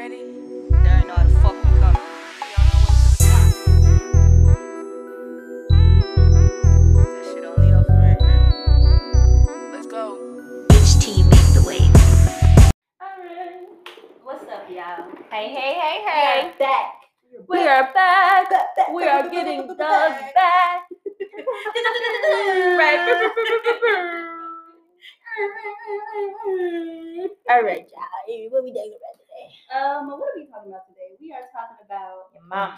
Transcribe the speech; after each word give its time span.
ready? 0.00 0.39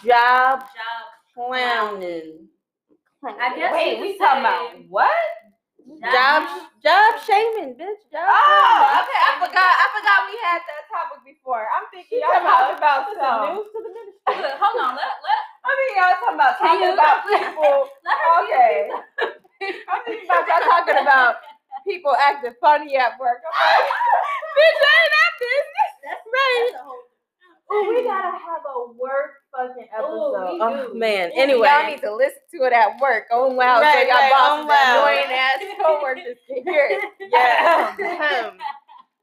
Job 0.04 0.60
Job. 0.60 1.04
clowning. 1.34 2.48
I 3.22 3.54
guess 3.54 3.72
Wait, 3.72 4.00
we 4.00 4.18
talking 4.18 4.42
about 4.42 4.74
what? 4.90 5.14
job 6.02 6.42
job 6.82 7.10
shaming, 7.22 7.74
bitch. 7.78 8.02
Job 8.10 8.26
Oh, 8.26 8.82
clowning. 8.82 9.06
okay. 9.06 9.20
I 9.22 9.32
forgot. 9.38 9.72
I 9.78 9.86
forgot 9.94 10.16
we 10.26 10.34
had 10.42 10.60
that 10.66 10.82
topic 10.90 11.20
before. 11.26 11.62
I'm 11.70 11.86
thinking 11.94 12.18
She 12.18 12.22
y'all 12.22 12.34
talking 12.42 12.50
talking 12.50 12.78
about 12.82 13.00
the 13.06 13.14
some. 13.18 13.42
news 13.54 13.66
to 13.70 13.78
the 13.78 13.90
ministry. 13.94 14.58
Hold 14.62 14.76
on, 14.82 14.92
let 14.98 15.06
let 15.22 15.40
I 15.62 15.70
mean, 15.78 15.92
y'all 15.94 16.18
talking 16.18 16.38
about 16.38 16.54
talking 16.58 16.82
you- 16.82 16.94
about 16.98 17.18
people. 17.22 17.74
Okay. 18.42 18.90
I'm 19.86 20.00
thinking 20.02 20.26
about 20.26 20.46
y'all 20.50 20.66
talking 20.66 20.98
about 20.98 21.38
people 21.86 22.14
acting 22.18 22.54
funny 22.58 22.98
at 22.98 23.14
work. 23.22 23.38
I'm 23.46 23.54
like, 23.54 23.86
bitch, 24.58 24.78
that 24.82 24.98
ain't 24.98 25.12
that 25.14 25.32
business. 25.38 25.92
That's 26.02 26.26
Right. 26.26 26.70
That's 26.74 26.82
a 26.82 26.86
whole. 26.86 26.98
Ooh, 26.98 27.11
we 27.88 28.04
gotta 28.04 28.36
have 28.38 28.62
a 28.74 28.92
work 28.92 29.42
fucking 29.56 29.84
Ooh, 29.84 29.98
episode. 29.98 30.52
we 30.52 30.60
oh 30.60 30.94
man. 30.94 31.30
Ooh, 31.30 31.40
Anyway, 31.40 31.66
y'all 31.68 31.82
y'all 31.82 31.90
need 31.90 32.00
to 32.00 32.14
listen 32.14 32.42
to 32.54 32.64
it 32.64 32.72
at 32.72 33.00
work. 33.00 33.24
Oh 33.30 33.48
wow, 33.54 33.80
so 33.80 33.82
y'all 33.82 34.08
right, 34.08 34.30
bosses 34.32 34.62
on 34.62 34.68
wow. 34.68 35.04
annoying 35.04 35.32
ass 35.32 35.58
coworkers 35.80 36.38
can 36.48 36.62
hear 36.64 36.88
it. 36.90 37.04
Yeah. 37.32 38.52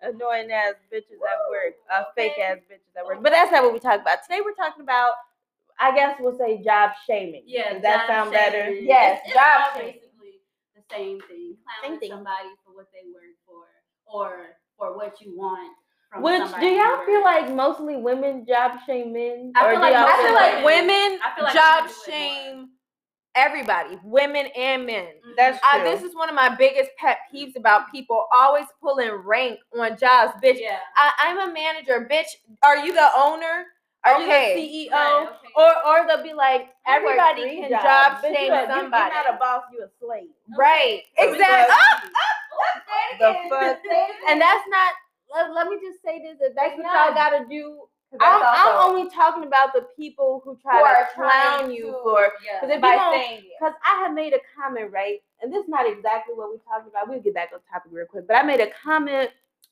Annoying 0.02 0.50
ass 0.52 0.76
bitches 0.94 1.20
at 1.20 1.40
work. 1.52 1.76
Uh, 1.94 2.04
fake 2.16 2.34
ass 2.40 2.58
bitches 2.72 2.96
at 2.98 3.06
work. 3.06 3.22
But 3.22 3.32
that's 3.32 3.52
not 3.52 3.64
what 3.64 3.74
we 3.74 3.80
talk 3.80 4.00
about. 4.02 4.20
Today 4.24 4.40
we're 4.44 4.54
talking 4.56 4.82
about 4.84 5.12
I 5.80 5.96
guess 5.96 6.16
we'll 6.20 6.38
say 6.38 6.62
job 6.64 6.92
shaming. 7.08 7.44
Yeah, 7.46 7.74
Does 7.74 7.82
that 7.84 8.08
job 8.08 8.08
sound 8.08 8.32
better? 8.32 8.70
Yes, 8.72 9.20
it's, 9.24 9.28
it's 9.28 9.36
job 9.36 9.62
all 9.64 9.80
shaming. 9.80 9.94
basically 9.96 10.36
the 10.76 10.84
same 10.92 11.20
thing. 11.28 11.56
Clowning 11.64 11.84
Same 11.84 12.00
thing. 12.00 12.10
somebody 12.12 12.50
for 12.66 12.76
what 12.76 12.88
they 12.92 13.08
work 13.14 13.36
for, 13.48 13.64
or 14.06 14.60
for 14.78 14.96
what 14.96 15.20
you 15.22 15.36
want 15.38 15.72
from 15.88 15.89
Which 16.18 16.42
do 16.60 16.66
you 16.66 16.72
y'all 16.82 16.98
work 16.98 17.06
feel 17.06 17.24
like 17.24 17.54
mostly 17.54 17.96
women 17.96 18.46
job 18.48 18.72
shame 18.86 19.14
men? 19.14 19.52
I 19.56 19.66
Or 19.66 19.70
feel 19.72 19.76
do 19.80 19.82
like 19.82 19.94
y'all 19.94 20.08
I 20.08 20.16
feel 20.16 20.34
women 20.34 20.36
like 20.36 20.58
do 20.58 20.66
women 20.66 21.20
I 21.24 21.36
feel 21.36 21.44
like 21.44 21.54
job 21.54 21.84
women 21.84 21.94
do 22.06 22.12
it 22.12 22.16
more. 22.16 22.16
shame 22.56 22.70
everybody, 23.36 24.00
women 24.04 24.48
and 24.58 24.86
men. 24.88 25.06
Mhm. 25.06 25.36
That's 25.38 25.60
I, 25.64 25.80
true. 25.80 25.90
this 25.92 26.02
is 26.04 26.16
one 26.16 26.28
of 26.30 26.36
my 26.36 26.50
biggest 26.56 26.90
pet 26.98 27.20
peeves 27.34 27.56
about 27.56 27.92
people 27.92 28.26
always 28.36 28.66
pulling 28.82 29.12
rank 29.12 29.60
on 29.80 29.98
jobs, 29.98 30.34
bitch. 30.44 30.60
Yeah. 30.60 30.80
I, 30.98 31.12
I'm 31.24 31.50
a 31.50 31.54
manager, 31.54 32.08
bitch. 32.12 32.26
Are 32.64 32.78
you 32.78 32.92
the 32.92 33.08
owner? 33.16 33.66
Are 34.04 34.16
Okay. 34.16 34.60
you 34.62 34.90
the 34.90 34.90
CEO? 34.90 34.92
Right, 34.94 35.28
okay. 35.30 35.54
Or 35.56 35.88
or 36.02 36.08
they'll 36.08 36.24
be 36.24 36.34
like, 36.34 36.70
everybody 36.88 37.44
can 37.62 37.70
jobs. 37.70 37.84
job 37.84 38.12
Bitch, 38.24 38.36
shame 38.36 38.48
you 38.48 38.54
a- 38.54 38.62
you- 38.64 38.68
somebody. 38.68 39.14
You're 39.14 39.24
not 39.24 39.36
a 39.36 39.38
boss, 39.38 39.64
you 39.72 39.84
a 39.84 39.90
slave. 40.04 40.30
right. 40.58 41.04
Okay. 41.20 41.32
Exactly. 41.32 42.10
Because- 42.10 42.12
Oh, 42.52 42.80
The 43.20 43.34
the 43.50 43.50
fuck? 43.50 43.80
And 44.30 44.42
that's 44.42 44.68
not 44.70 44.94
let, 45.34 45.54
let 45.54 45.68
me 45.68 45.78
just 45.82 46.02
say 46.04 46.20
this, 46.20 46.38
if 46.42 46.56
that's 46.56 46.74
It's 46.74 46.78
what 46.84 46.86
y'all 46.94 47.14
not. 47.14 47.16
gotta 47.16 47.46
do, 47.50 47.82
I'm, 48.20 48.40
that's 48.42 48.60
I'm 48.66 48.90
only 48.90 49.10
talking 49.12 49.44
about 49.44 49.74
the 49.74 49.86
people 49.96 50.42
who 50.44 50.58
try 50.62 50.80
Who 50.80 50.86
to 50.86 51.30
clown 51.30 51.72
you 51.72 51.88
to- 51.88 52.00
for 52.04 52.22
Yeah. 52.46 52.60
because 52.62 52.76
if 52.76 52.82
by 52.82 52.94
you 52.96 53.12
saying 53.12 53.38
it. 53.40 53.52
because 53.60 53.76
I 53.86 54.02
have 54.02 54.14
made 54.14 54.34
a 54.34 54.40
comment, 54.58 54.92
right? 54.92 55.20
And 55.42 55.54
this 55.54 55.64
is 55.64 55.70
not 55.70 55.88
exactly 55.88 56.34
what 56.36 56.50
we 56.52 56.58
talked 56.68 56.88
about. 56.88 57.08
We'll 57.08 57.22
get 57.22 57.34
back 57.36 57.50
on 57.54 57.60
topic 57.72 57.92
real 57.94 58.06
quick. 58.08 58.28
But 58.28 58.38
I 58.38 58.44
made 58.44 58.60
a 58.62 58.70
comment 58.84 59.30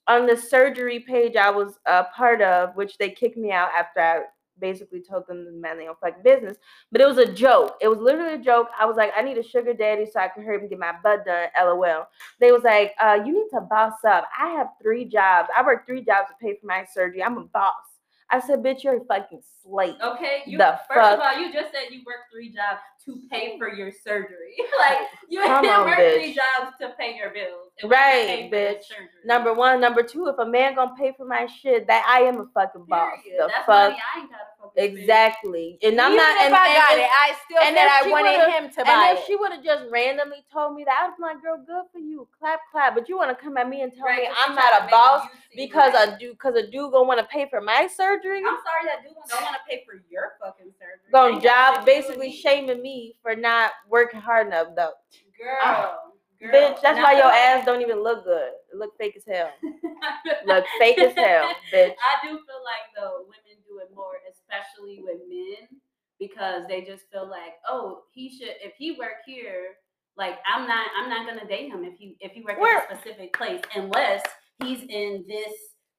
on 0.08 0.26
the 0.28 0.38
surgery 0.38 1.00
page 1.00 1.36
I 1.36 1.50
was 1.50 1.80
a 1.86 2.06
part 2.06 2.42
of, 2.42 2.76
which 2.76 2.98
they 2.98 3.10
kicked 3.10 3.38
me 3.38 3.52
out 3.52 3.70
after 3.78 4.00
I 4.00 4.22
basically 4.60 5.02
told 5.02 5.28
them 5.28 5.46
the 5.46 5.52
man 5.52 5.78
they 5.78 5.86
don't 5.86 6.00
fucking 6.00 6.24
business. 6.24 6.58
But 6.92 7.02
it 7.02 7.08
was 7.08 7.18
a 7.18 7.32
joke. 7.32 7.76
It 7.82 7.88
was 7.88 8.00
literally 8.00 8.36
a 8.36 8.44
joke. 8.44 8.68
I 8.80 8.86
was 8.86 8.98
like, 8.98 9.12
I 9.16 9.22
need 9.22 9.38
a 9.38 9.44
sugar 9.44 9.74
daddy 9.74 10.06
so 10.06 10.20
I 10.20 10.28
can 10.28 10.44
hurry 10.44 10.60
and 10.60 10.70
get 10.70 10.80
my 10.80 10.94
butt 11.04 11.26
done. 11.26 11.50
LOL. 11.60 12.08
They 12.40 12.52
was 12.52 12.64
like, 12.64 12.94
uh, 13.02 13.20
you 13.26 13.34
need 13.34 13.50
to 13.54 13.62
boss 13.62 13.94
up. 14.08 14.28
I 14.40 14.50
have 14.52 14.68
three 14.82 15.06
jobs. 15.06 15.50
I 15.58 15.64
work 15.64 15.86
three 15.86 16.04
jobs 16.04 16.30
to 16.30 16.36
pay 16.42 16.58
for 16.60 16.68
my 16.68 16.86
surgery. 16.94 17.24
I'm 17.24 17.38
a 17.38 17.44
boss. 17.46 17.87
I 18.30 18.40
said, 18.42 18.62
bitch, 18.62 18.84
you're 18.84 18.98
a 19.02 19.06
fucking 19.06 19.42
slave. 19.64 19.96
Okay, 20.04 20.42
you 20.46 20.58
The 20.58 20.78
first 20.88 21.00
fuck? 21.00 21.14
of 21.14 21.20
all, 21.22 21.40
you 21.40 21.52
just 21.54 21.72
said 21.72 21.84
you 21.92 22.02
work 22.06 22.28
three 22.32 22.50
jobs 22.50 22.82
to 23.06 23.22
pay 23.32 23.58
for 23.58 23.74
your 23.74 23.90
surgery. 23.92 24.56
like 24.80 24.98
you 25.30 25.42
Come 25.44 25.64
didn't 25.64 25.80
on, 25.80 25.86
work 25.86 25.98
bitch. 25.98 26.14
three 26.16 26.34
jobs 26.36 26.76
to 26.82 26.90
pay 27.00 27.16
your 27.16 27.30
bills. 27.30 27.72
It 27.82 27.86
was 27.86 27.90
to 27.92 27.96
Right, 27.96 28.52
bitch. 28.52 28.84
Number 29.26 29.54
one, 29.54 29.80
number 29.80 30.04
two, 30.04 30.28
if 30.28 30.36
a 30.40 30.46
man 30.46 30.76
gonna 30.76 30.94
pay 30.98 31.14
for 31.16 31.26
my 31.26 31.46
shit, 31.46 31.88
that 31.88 32.06
I 32.08 32.24
am 32.28 32.42
a 32.42 32.46
fucking 32.54 32.86
boss. 32.90 33.12
Period. 33.24 33.40
The 33.44 33.48
That's 33.48 33.66
fuck, 33.66 33.92
money 33.92 34.04
I 34.16 34.20
ain't 34.20 34.30
gotta. 34.30 34.44
Exactly. 34.78 35.78
And 35.84 36.00
I'm 36.00 36.14
Even 36.14 36.24
not. 36.24 36.38
if 36.38 36.42
and, 36.46 36.56
I 36.56 36.68
and 36.68 36.78
got 36.78 36.92
if- 36.94 37.00
it, 37.00 37.10
I 37.12 37.36
still 37.46 37.62
and 37.64 37.76
said 37.76 37.88
I 37.90 38.10
wanted 38.10 38.40
him 38.54 38.70
to 38.72 38.86
buy 38.86 38.92
And 39.10 39.18
if 39.18 39.24
it. 39.24 39.28
she 39.28 39.36
would 39.36 39.52
have 39.52 39.64
just 39.64 39.84
randomly 39.92 40.46
told 40.54 40.76
me 40.76 40.84
that, 40.86 40.96
I 41.02 41.08
was 41.08 41.18
like, 41.20 41.42
girl, 41.42 41.58
good 41.66 41.86
for 41.92 42.00
you, 42.00 42.28
clap, 42.38 42.60
clap. 42.72 42.96
But 42.96 43.10
you 43.10 43.18
want 43.18 43.36
to 43.36 43.44
come 43.44 43.58
at 43.58 43.68
me 43.68 43.82
and 43.82 43.92
tell 43.94 44.06
Right, 44.06 44.24
me 44.24 44.30
I'm 44.38 44.56
not 44.56 44.84
a 44.84 44.88
boss 44.90 45.28
because 45.56 45.94
like- 45.94 46.10
a 46.16 46.18
dude, 46.20 46.34
because 46.34 46.56
a 46.56 46.64
dude 46.70 46.92
gonna 46.92 47.04
want 47.08 47.20
to 47.20 47.26
pay 47.26 47.48
for 47.50 47.60
my 47.62 47.88
surgery? 47.88 48.38
I'm 48.40 48.58
sorry 48.64 48.86
that 48.86 49.04
dude 49.04 49.14
don't 49.30 49.42
want 49.42 49.56
to 49.56 49.62
pay 49.70 49.84
for 49.86 49.96
your 50.10 50.34
fucking 50.42 50.72
surgery. 50.80 51.12
Gonna 51.12 51.42
job 51.42 51.42
shit 51.42 51.86
to 51.86 51.92
do 51.92 51.98
with 51.98 52.06
basically 52.08 52.32
shaming 52.32 52.82
me 52.82 53.16
for 53.22 53.36
not 53.36 53.72
working 53.90 54.20
hard 54.22 54.48
enough, 54.48 54.68
though. 54.76 54.92
Girl, 55.38 55.58
ah, 55.62 55.98
girl. 56.40 56.52
Bitch, 56.52 56.82
that's 56.82 56.98
why 57.00 57.14
your 57.14 57.32
ass 57.32 57.66
don't 57.66 57.82
even 57.82 58.02
look 58.04 58.24
good. 58.24 58.52
It 58.72 58.78
look 58.78 58.98
fake 58.98 59.14
as 59.18 59.24
hell. 59.28 59.52
Look 60.46 60.66
fake 60.80 60.98
as 61.00 61.14
hell, 61.16 61.50
bitch. 61.74 61.94
I 61.98 62.28
do 62.28 62.30
feel 62.30 62.62
like 62.64 62.88
though 62.96 63.22
women 63.24 63.47
do 63.78 63.84
it 63.84 63.96
more, 63.96 64.14
especially 64.32 65.02
with 65.04 65.22
men, 65.30 65.80
because 66.20 66.64
they 66.68 66.82
just 66.82 67.04
feel 67.12 67.30
like, 67.30 67.54
oh, 67.70 68.04
he 68.14 68.30
should 68.30 68.56
if 68.64 68.74
he 68.78 68.94
work 68.94 69.22
here, 69.26 69.76
like 70.18 70.38
I'm 70.52 70.68
not 70.68 70.88
I'm 70.98 71.10
not 71.10 71.28
gonna 71.28 71.48
date 71.48 71.70
him 71.70 71.84
if 71.84 71.98
he 71.98 72.18
if 72.20 72.32
he 72.32 72.42
work 72.42 72.60
Where- 72.60 72.78
at 72.82 72.92
a 72.92 72.96
specific 72.96 73.34
place 73.34 73.62
unless 73.76 74.24
he's 74.64 74.82
in 74.90 75.26
this 75.28 75.54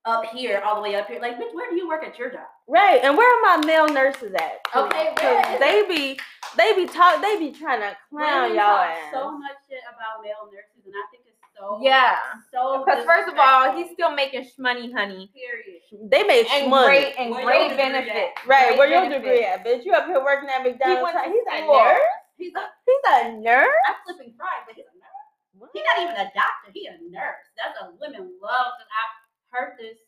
up 0.05 0.25
here, 0.27 0.62
all 0.65 0.77
the 0.77 0.81
way 0.81 0.94
up 0.94 1.06
here. 1.06 1.21
Like, 1.21 1.37
bitch, 1.37 1.53
where 1.53 1.69
do 1.69 1.77
you 1.77 1.87
work 1.87 2.03
at 2.03 2.19
your 2.19 2.31
job? 2.31 2.47
Right, 2.66 3.00
and 3.03 3.16
where 3.16 3.28
are 3.28 3.59
my 3.59 3.66
male 3.66 3.89
nurses 3.89 4.33
at? 4.33 4.59
Okay, 4.75 5.12
is 5.12 5.60
they 5.60 5.84
be 5.87 6.19
they 6.56 6.75
be 6.75 6.87
talk 6.87 7.21
they 7.21 7.39
be 7.39 7.53
trying 7.53 7.81
to 7.81 7.97
clown 8.09 8.55
y'all 8.55 8.89
so 9.12 9.37
much 9.37 9.59
shit 9.69 9.83
about 9.84 10.25
male 10.25 10.49
nurses, 10.50 10.87
and 10.87 10.95
I 10.95 11.05
think 11.12 11.25
it's 11.27 11.39
so 11.59 11.79
Yeah. 11.83 12.17
so 12.53 12.85
Because 12.85 13.05
first 13.05 13.29
of 13.29 13.39
all, 13.39 13.77
he's 13.77 13.91
still 13.93 14.13
making 14.15 14.43
shmoney, 14.47 14.93
honey. 14.95 15.31
period. 15.35 15.83
They 16.11 16.23
make 16.25 16.51
and 16.51 16.71
shmoney. 16.73 16.87
great 16.87 17.15
and 17.19 17.31
Where 17.33 17.45
great 17.45 17.61
your 17.61 17.69
degree 17.71 17.83
benefit. 17.83 18.31
Right, 18.47 18.69
Great 18.69 18.79
where 18.79 18.89
your 18.89 19.09
degree 19.11 19.45
at, 19.45 19.65
bitch? 19.67 19.85
You 19.85 19.93
up 19.95 20.07
here 20.07 20.23
working 20.23 20.49
at 20.49 20.63
McDonald's? 20.63 21.03
went 21.03 21.17
to 21.25 21.31
he's 21.31 21.47
a 21.51 21.61
nurse. 21.67 22.01
He's 22.37 22.55
a 22.55 22.65
He's 22.87 23.05
a 23.09 23.33
nurse. 23.43 23.83
I'm 23.89 23.97
flipping 24.07 24.33
fries, 24.39 24.63
but 24.67 24.77
he's 24.77 24.87
a 24.87 24.95
nurse. 24.97 25.71
He's 25.75 25.83
not 25.85 25.99
even 26.07 26.15
a 26.15 26.31
doctor. 26.33 26.71
He 26.73 26.87
a 26.87 26.95
nurse. 27.11 27.45
That's 27.59 27.75
a 27.83 27.91
women 27.99 28.31
love. 28.41 28.69
Cause 28.79 28.91
I've 28.95 29.15
heard 29.51 29.73
this 29.79 29.99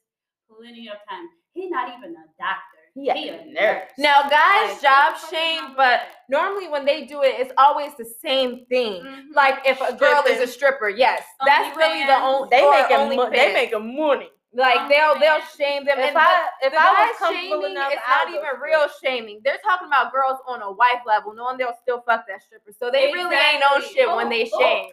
plenty 0.47 0.87
of 0.88 0.99
times. 1.11 1.31
He's 1.53 1.71
not 1.71 1.91
even 1.99 2.15
a 2.15 2.27
doctor. 2.38 2.79
He 2.94 3.08
a 3.28 3.44
nurse. 3.46 3.90
Now, 3.98 4.22
guys, 4.28 4.72
Like, 4.72 4.82
job 4.82 5.12
what 5.12 5.20
the 5.20 5.20
fuck 5.20 5.32
is 5.32 5.38
shame, 5.38 5.74
but 5.76 6.00
normally 6.28 6.68
when 6.68 6.84
they 6.84 7.04
do 7.06 7.22
it, 7.22 7.34
it's 7.38 7.52
always 7.56 7.94
the 7.96 8.04
same 8.04 8.66
thing. 8.66 9.02
Mhm. 9.02 9.34
Like 9.34 9.60
if 9.66 9.80
a 9.80 9.92
girl 9.94 10.22
is 10.28 10.40
a 10.40 10.46
stripper, 10.46 10.88
yes, 10.88 11.22
that's 11.46 11.76
really 11.76 12.04
the 12.04 12.16
only. 12.16 12.48
They 12.50 12.62
or 12.64 12.72
making 12.72 13.16
mo- 13.16 13.30
they 13.30 13.38
OnlyFans. 13.38 13.52
making 13.54 13.96
money. 13.96 14.30
like 14.52 14.88
they'll 14.88 15.14
they'll 15.20 15.40
shame 15.56 15.84
them. 15.84 15.96
If 16.00 16.08
and 16.08 16.18
I 16.18 16.48
if 16.62 16.74
I 16.74 17.06
was 17.06 17.16
comfortable 17.18 17.62
shaming, 17.62 17.70
enough, 17.70 17.92
it's 17.92 18.02
I'll 18.04 18.25
not 18.26 18.34
even 18.34 18.44
straight. 18.46 18.60
real 18.60 18.87
shaming. 19.02 19.40
They're 19.44 19.62
talking 19.62 19.86
about 19.86 20.10
girls 20.12 20.40
on 20.48 20.60
a 20.62 20.72
wife 20.72 21.02
level, 21.06 21.32
knowing 21.34 21.56
they'll 21.56 21.78
still 21.81 22.02
fuck 22.02 22.26
that 22.26 22.43
stripper. 22.43 22.72
So 22.76 22.90
they 22.90 23.12
really 23.12 23.36
ain't 23.36 23.62
on 23.62 23.78
Exactly. 23.78 23.94
shit 23.94 24.08
when 24.10 24.26
Oh, 24.26 24.31
they 24.31 24.50
oh, 24.52 24.58
shame. 24.60 24.90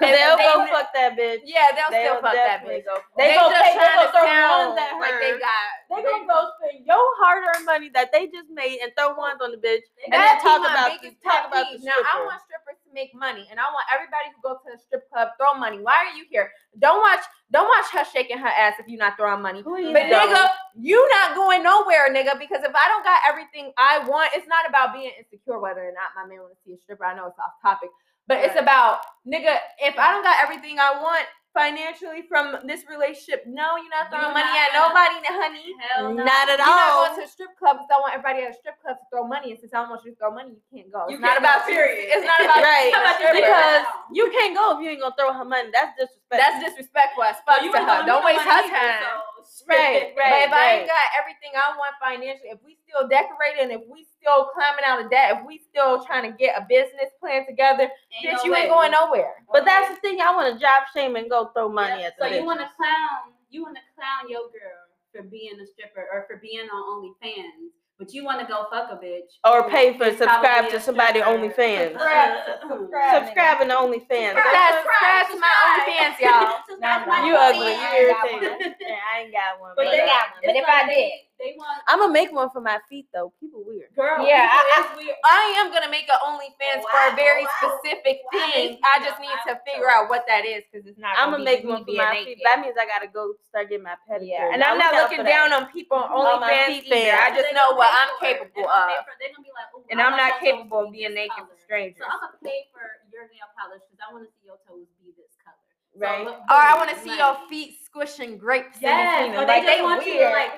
Cause 0.00 0.10
they'll 0.10 0.36
they- 0.36 0.42
go 0.50 0.66
fuck 0.72 0.90
that 0.94 1.14
bitch. 1.16 1.42
Yeah, 1.44 1.68
they'll, 1.76 1.90
They'll 1.90 2.18
still 2.18 2.20
fuck 2.22 2.32
that 2.34 2.64
bitch. 2.66 2.84
go. 2.84 2.96
They, 3.16 3.28
They, 3.28 3.34
go 3.38 3.50
just 3.50 3.62
pay. 3.62 3.72
They 3.72 3.78
trying 3.78 3.94
go 3.94 4.04
to 4.06 4.10
throw 4.10 4.24
sound 4.26 4.74
like 4.98 5.20
they 5.20 5.32
got. 5.38 5.70
They 5.90 6.02
gonna 6.02 6.26
go 6.26 6.50
spend 6.58 6.86
your 6.86 7.06
hard-earned 7.24 7.64
money 7.64 7.88
that 7.96 8.12
they 8.12 8.28
just 8.28 8.52
made 8.52 8.84
and 8.84 8.92
throw 8.92 9.16
ones 9.16 9.40
on 9.40 9.50
the 9.50 9.56
bitch, 9.56 9.88
and 10.04 10.12
then 10.12 10.36
talk 10.44 10.60
about 10.60 11.00
the, 11.00 11.08
talk 11.24 11.48
about 11.48 11.72
the. 11.72 11.80
Now 11.80 11.96
I 11.96 12.20
want 12.28 12.44
strippers 12.44 12.76
to 12.84 12.92
make 12.92 13.16
money, 13.16 13.48
and 13.48 13.56
I 13.56 13.64
want 13.72 13.88
everybody 13.88 14.28
who 14.36 14.44
go 14.44 14.60
to 14.60 14.68
the 14.68 14.76
strip 14.76 15.08
club 15.08 15.32
throw 15.40 15.56
money. 15.56 15.80
Why 15.80 15.96
are 16.04 16.12
you 16.12 16.28
here? 16.28 16.52
Don't 16.78 17.00
watch, 17.00 17.24
don't 17.50 17.64
watch 17.64 17.88
her 17.96 18.04
shaking 18.04 18.36
her 18.36 18.52
ass 18.52 18.74
if 18.78 18.86
you're 18.86 19.00
not 19.00 19.16
throwing 19.16 19.40
money. 19.40 19.62
Please 19.62 19.92
But 19.96 20.12
don't. 20.12 20.28
nigga, 20.28 20.48
you 20.76 21.00
not 21.22 21.34
going 21.34 21.62
nowhere, 21.62 22.12
nigga. 22.12 22.36
Because 22.38 22.60
if 22.60 22.74
I 22.76 22.86
don't 22.92 23.04
got 23.04 23.20
everything 23.24 23.72
I 23.78 24.04
want, 24.04 24.30
it's 24.34 24.46
not 24.46 24.68
about 24.68 24.92
being 24.92 25.12
insecure 25.16 25.58
whether 25.58 25.80
or 25.80 25.94
not 25.96 26.12
my 26.12 26.28
man 26.28 26.44
want 26.44 26.52
to 26.52 26.60
see 26.66 26.74
a 26.74 26.78
stripper. 26.84 27.04
I 27.04 27.16
know 27.16 27.26
it's 27.32 27.38
off 27.38 27.56
topic, 27.62 27.88
but 28.26 28.38
it's 28.44 28.58
about 28.60 29.00
nigga. 29.26 29.56
If 29.80 29.96
I 29.96 30.12
don't 30.12 30.24
got 30.24 30.42
everything 30.42 30.78
I 30.78 31.00
want, 31.00 31.24
financially 31.54 32.26
from 32.28 32.58
this 32.66 32.82
relationship? 32.90 33.46
No, 33.46 33.78
you're 33.78 33.88
not 33.94 34.10
You 34.10 34.18
throwing 34.18 34.34
not 34.34 34.42
money 34.42 34.58
at 34.58 34.74
gonna- 34.74 34.90
nobody, 34.90 35.16
honey. 35.24 35.66
Hell 35.80 36.12
no. 36.12 36.24
Not 36.26 36.46
at 36.50 36.58
all. 36.60 36.66
You're 36.66 36.76
not 36.76 37.06
going 37.06 37.16
to 37.22 37.24
a 37.24 37.30
strip 37.30 37.52
club 37.56 37.78
because 37.78 37.90
I 37.94 37.98
want 38.02 38.12
everybody 38.12 38.42
at 38.44 38.50
a 38.50 38.58
strip 38.58 38.76
club 38.82 38.98
to 38.98 39.04
throw 39.08 39.24
money. 39.24 39.54
And 39.54 39.58
since 39.62 39.72
I 39.72 39.80
don't 39.80 39.88
want 39.94 40.02
you 40.04 40.12
to 40.12 40.18
throw 40.18 40.34
money, 40.34 40.58
you 40.58 40.62
can't 40.68 40.90
go. 40.92 41.06
It's 41.06 41.14
You 41.14 41.18
not 41.22 41.38
about 41.38 41.64
you. 41.64 41.74
period. 41.78 42.10
It's 42.10 42.26
not 42.26 42.42
about 42.42 42.60
Right. 42.68 42.90
you. 42.90 42.98
About 42.98 43.16
you 43.22 43.30
Because 43.38 43.82
you 44.12 44.24
can't 44.34 44.52
go 44.58 44.64
if 44.74 44.78
you 44.82 44.90
ain't 44.90 45.00
gonna 45.00 45.14
throw 45.16 45.32
her 45.32 45.46
money. 45.46 45.70
That's 45.72 45.94
disrespectful. 45.94 46.36
That's 46.42 46.58
disrespectful 46.66 47.22
as 47.24 47.36
fuck 47.46 47.62
you 47.62 47.70
to 47.72 47.78
her. 47.78 48.02
Don't 48.04 48.24
waste 48.26 48.42
her 48.42 48.62
time. 48.68 49.02
So 49.46 49.64
Right, 49.68 50.12
shit. 50.12 50.14
But 50.16 50.24
right. 50.24 50.48
if 50.48 50.52
I 50.52 50.64
ain't 50.80 50.88
got 50.88 51.06
everything 51.20 51.52
I 51.54 51.76
want 51.76 51.94
financially, 52.00 52.50
if 52.50 52.60
we 52.64 52.76
still 52.86 53.08
decorating, 53.08 53.70
if 53.70 53.82
we 53.88 54.04
still 54.04 54.50
climbing 54.54 54.84
out 54.86 55.04
of 55.04 55.10
debt, 55.10 55.38
if 55.38 55.46
we 55.46 55.58
still 55.58 56.04
trying 56.04 56.30
to 56.30 56.36
get 56.36 56.56
a 56.56 56.66
business 56.68 57.12
plan 57.20 57.46
together, 57.46 57.88
Ain't 57.90 58.24
bitch, 58.24 58.40
no 58.40 58.44
you 58.44 58.54
ain't 58.56 58.70
going 58.70 58.92
nowhere. 58.92 59.44
But 59.52 59.64
that's 59.64 59.94
the 59.94 60.00
thing. 60.00 60.20
I 60.20 60.34
want 60.34 60.52
to 60.52 60.60
job 60.60 60.88
shame 60.94 61.16
and 61.16 61.28
go 61.28 61.50
throw 61.54 61.68
money 61.68 62.00
Yeah, 62.02 62.08
at 62.08 62.18
the 62.18 62.28
So 62.28 62.34
you 62.34 62.44
want 62.44 62.60
to 62.60 62.70
clown, 62.76 63.36
you 63.50 63.62
want 63.62 63.76
to 63.76 63.84
clown 63.94 64.30
your 64.30 64.48
girl 64.50 64.84
for 65.12 65.22
being 65.22 65.60
a 65.60 65.66
stripper 65.66 66.06
or 66.10 66.26
for 66.26 66.38
being 66.42 66.66
on 66.66 66.82
OnlyFans, 67.04 67.70
but 67.98 68.12
you 68.12 68.24
want 68.24 68.40
to 68.40 68.46
go 68.46 68.66
fuck 68.70 68.90
a 68.90 68.96
bitch 68.96 69.30
or 69.44 69.68
pay 69.68 69.96
for 69.96 70.10
subscribe 70.10 70.68
to 70.70 70.80
somebody 70.80 71.20
stripper. 71.20 71.38
OnlyFans. 71.38 71.92
Subscribe, 71.92 72.38
subscribe. 72.68 73.24
Subscribing 73.24 73.68
to 73.68 73.74
OnlyFans. 73.74 74.34
Subscribe, 74.34 74.74
subscribe 74.82 75.26
to 75.30 75.38
my 75.38 75.52
OnlyFans, 75.64 76.18
y'all. 76.20 76.58
No, 76.80 77.04
no. 77.06 77.24
You 77.26 77.36
ugly. 77.36 77.72
You 77.72 77.78
I 77.78 77.96
ain't 77.96 78.10
got 78.10 78.30
irritating. 78.32 78.74
I 78.82 79.20
ain't 79.20 79.32
got 79.32 79.60
one. 79.60 79.72
But 79.76 79.84
but 79.86 79.94
I 79.94 80.02
I- 80.02 80.06
got 80.06 80.26
one. 80.34 80.42
But 80.44 80.56
it's 80.56 80.58
if 80.58 80.68
I 80.68 80.88
did- 80.88 81.12
they, 81.44 81.52
they 81.52 81.60
want 81.60 81.84
I'm 81.92 82.00
gonna 82.00 82.12
make 82.12 82.32
one 82.32 82.48
for 82.48 82.64
my 82.64 82.80
feet 82.88 83.04
though. 83.12 83.32
People 83.36 83.60
weird. 83.68 83.92
girl. 83.92 84.24
Yeah, 84.24 84.48
people 84.48 84.64
I- 84.64 84.80
is 84.80 84.88
weird. 85.04 85.16
I 85.28 85.42
am 85.60 85.68
gonna 85.68 85.92
make 85.92 86.08
an 86.08 86.16
OnlyFans 86.24 86.80
Oh, 86.80 86.88
for 86.88 87.12
a 87.12 87.16
very 87.16 87.44
wow. 87.44 87.52
specific 87.60 88.24
Wow, 88.24 88.32
thing. 88.32 88.80
thank 88.80 88.84
I 88.88 89.04
just 89.04 89.20
need 89.20 89.36
Wow. 89.44 89.52
to 89.52 89.60
figure 89.68 89.90
out 89.92 90.08
what 90.08 90.24
that 90.26 90.48
is 90.48 90.64
because 90.64 90.88
it's 90.88 90.96
not. 90.96 91.12
I'm 91.20 91.28
gonna 91.36 91.44
gonna 91.44 91.44
make 91.44 91.68
one 91.68 91.84
for 91.84 91.92
my 91.92 92.16
naked. 92.24 92.40
feet. 92.40 92.44
That 92.48 92.64
means 92.64 92.80
I 92.80 92.88
gotta 92.88 93.12
go 93.12 93.36
start 93.44 93.68
getting 93.68 93.84
my 93.84 94.00
pedicure. 94.08 94.32
Yeah, 94.40 94.56
and 94.56 94.64
I'm 94.64 94.80
I 94.80 94.88
not 94.88 94.94
looking 94.96 95.20
for 95.20 95.28
that. 95.28 95.36
down 95.36 95.52
on 95.52 95.68
people 95.68 96.00
on 96.00 96.08
On 96.08 96.40
my 96.40 96.48
OnlyFans 96.48 96.66
feet 96.80 96.88
either. 96.88 97.12
fans. 97.12 97.20
I 97.20 97.28
just 97.36 97.50
know 97.52 97.68
what 97.76 97.90
I'm 97.92 98.12
capable 98.24 98.64
They 98.64 98.64
gonna 98.64 98.88
pay 98.88 98.96
of, 98.96 99.04
for- 99.04 99.16
They 99.20 99.28
gonna 99.28 99.44
be 99.44 99.52
like, 99.52 99.68
and 99.92 100.00
I 100.00 100.04
I'm 100.08 100.16
not 100.16 100.40
capable 100.40 100.80
of 100.88 100.92
being 100.96 101.12
naked 101.12 101.44
for 101.44 101.52
color." 101.52 101.60
strangers. 101.68 102.00
So 102.00 102.08
I'm 102.08 102.20
gonna 102.24 102.40
pay 102.40 102.66
for 102.72 102.82
your 103.12 103.28
nail 103.28 103.48
polish 103.52 103.84
because 103.84 104.00
I 104.00 104.08
want 104.16 104.24
to 104.24 104.32
see 104.40 104.48
your 104.48 104.56
toes 104.64 104.88
be 104.96 105.12
this 105.12 105.36
color. 105.44 105.60
Right. 105.94 106.24
look 106.24 106.34
Or 106.50 106.58
I 106.58 106.74
want 106.74 106.90
to 106.90 106.98
see 106.98 107.14
your 107.16 107.36
feet 107.48 107.78
squishing 107.84 108.34
grapes 108.38 108.78
in 108.78 108.90
Yes, 108.90 109.30
between 109.30 109.36
or 109.38 109.46
they 109.46 109.60
Like 109.60 109.62
just 109.62 109.76
they 109.76 109.82
want 109.82 110.06
you 110.06 110.12
to 110.14 110.18
weird. 110.18 110.32
like, 110.34 110.52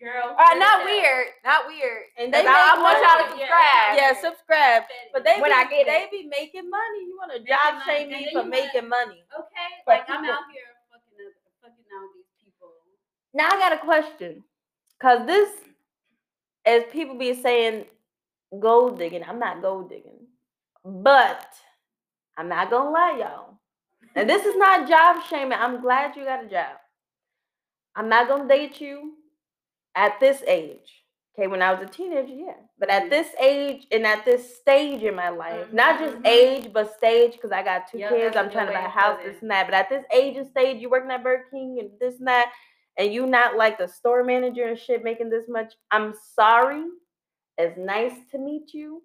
girl. 0.00 0.34
Uh, 0.38 0.54
not 0.56 0.84
weird, 0.84 1.26
not 1.44 1.66
weird. 1.68 2.02
And 2.18 2.32
They 2.32 2.42
they 2.42 2.48
I, 2.48 2.72
I 2.72 2.76
make 2.76 2.82
want 2.82 2.98
y'all 3.04 3.20
to 3.20 3.30
subscribe. 3.36 3.90
Yeah, 3.96 4.12
subscribe. 4.20 4.82
But 5.12 5.24
they 5.24 5.36
When 5.40 5.50
be, 5.50 5.54
I 5.54 5.64
get 5.68 5.86
they 5.86 6.02
it. 6.08 6.10
be 6.10 6.22
making 6.28 6.68
money. 6.70 7.00
You 7.06 7.16
want 7.20 7.32
to 7.32 7.40
job 7.44 7.74
money. 7.74 7.84
shame 7.86 8.08
me 8.08 8.14
then 8.14 8.22
for 8.24 8.30
you 8.30 8.36
wanna- 8.38 8.50
making 8.50 8.88
money. 8.88 9.22
Okay, 9.38 9.68
But 9.86 9.92
like 9.92 10.10
I'm 10.10 10.24
out 10.24 10.48
here 10.52 10.72
fucking 10.90 11.20
up, 11.20 11.32
fucking 11.62 11.88
out 11.92 12.08
these 12.16 12.32
people. 12.42 12.72
Now 13.34 13.48
I 13.52 13.58
got 13.58 13.72
a 13.72 13.78
question, 13.78 14.42
cause 15.00 15.26
this, 15.26 15.50
as 16.64 16.84
people 16.92 17.16
be 17.18 17.34
saying, 17.34 17.84
gold 18.58 18.98
digging. 18.98 19.22
I'm 19.28 19.38
not 19.38 19.62
gold 19.62 19.90
digging, 19.90 20.26
but 20.84 21.46
I'm 22.36 22.48
not 22.48 22.70
gonna 22.70 22.90
lie, 22.90 23.16
y'all. 23.20 23.58
And 24.16 24.28
this 24.28 24.44
is 24.44 24.56
not 24.56 24.88
job 24.88 25.22
shaming. 25.28 25.58
I'm 25.58 25.80
glad 25.80 26.16
you 26.16 26.24
got 26.24 26.44
a 26.44 26.48
job. 26.48 26.76
I'm 27.94 28.08
not 28.08 28.28
gonna 28.28 28.48
date 28.48 28.80
you 28.80 29.14
at 29.94 30.18
this 30.20 30.42
age. 30.46 31.04
Okay, 31.38 31.46
when 31.46 31.62
I 31.62 31.72
was 31.72 31.80
a 31.82 31.90
teenager, 31.90 32.34
yeah. 32.34 32.54
But 32.78 32.90
at 32.90 33.04
Mhm. 33.04 33.10
this 33.10 33.34
age 33.38 33.86
and 33.92 34.06
at 34.06 34.24
this 34.24 34.58
stage 34.58 35.02
in 35.02 35.14
my 35.14 35.28
life, 35.28 35.72
not 35.72 35.98
just 36.00 36.16
Mhm. 36.16 36.26
age, 36.26 36.72
but 36.72 36.92
stage, 36.92 37.32
because 37.32 37.52
I 37.52 37.62
got 37.62 37.86
two 37.86 37.98
Yep, 37.98 38.10
kids, 38.10 38.36
I'm 38.36 38.50
trying 38.50 38.66
to 38.66 38.72
buy 38.72 38.80
a 38.80 38.88
house, 38.88 39.22
this 39.22 39.40
and 39.40 39.50
that. 39.50 39.66
But 39.66 39.74
at 39.74 39.88
this 39.88 40.04
age 40.12 40.36
and 40.36 40.46
stage, 40.46 40.80
you 40.82 40.90
working 40.90 41.10
at 41.10 41.22
Burger 41.22 41.46
King 41.50 41.78
and 41.78 41.98
this 42.00 42.18
and 42.18 42.26
that, 42.28 42.52
and 42.96 43.12
you 43.14 43.26
not 43.26 43.56
like 43.56 43.78
the 43.78 43.86
store 43.88 44.24
manager 44.24 44.64
and 44.66 44.78
shit 44.78 45.04
making 45.04 45.30
this 45.30 45.48
much. 45.48 45.74
I'm 45.90 46.12
sorry. 46.14 46.84
It's 47.56 47.78
nice 47.78 48.14
to 48.32 48.38
meet 48.38 48.74
you, 48.74 49.02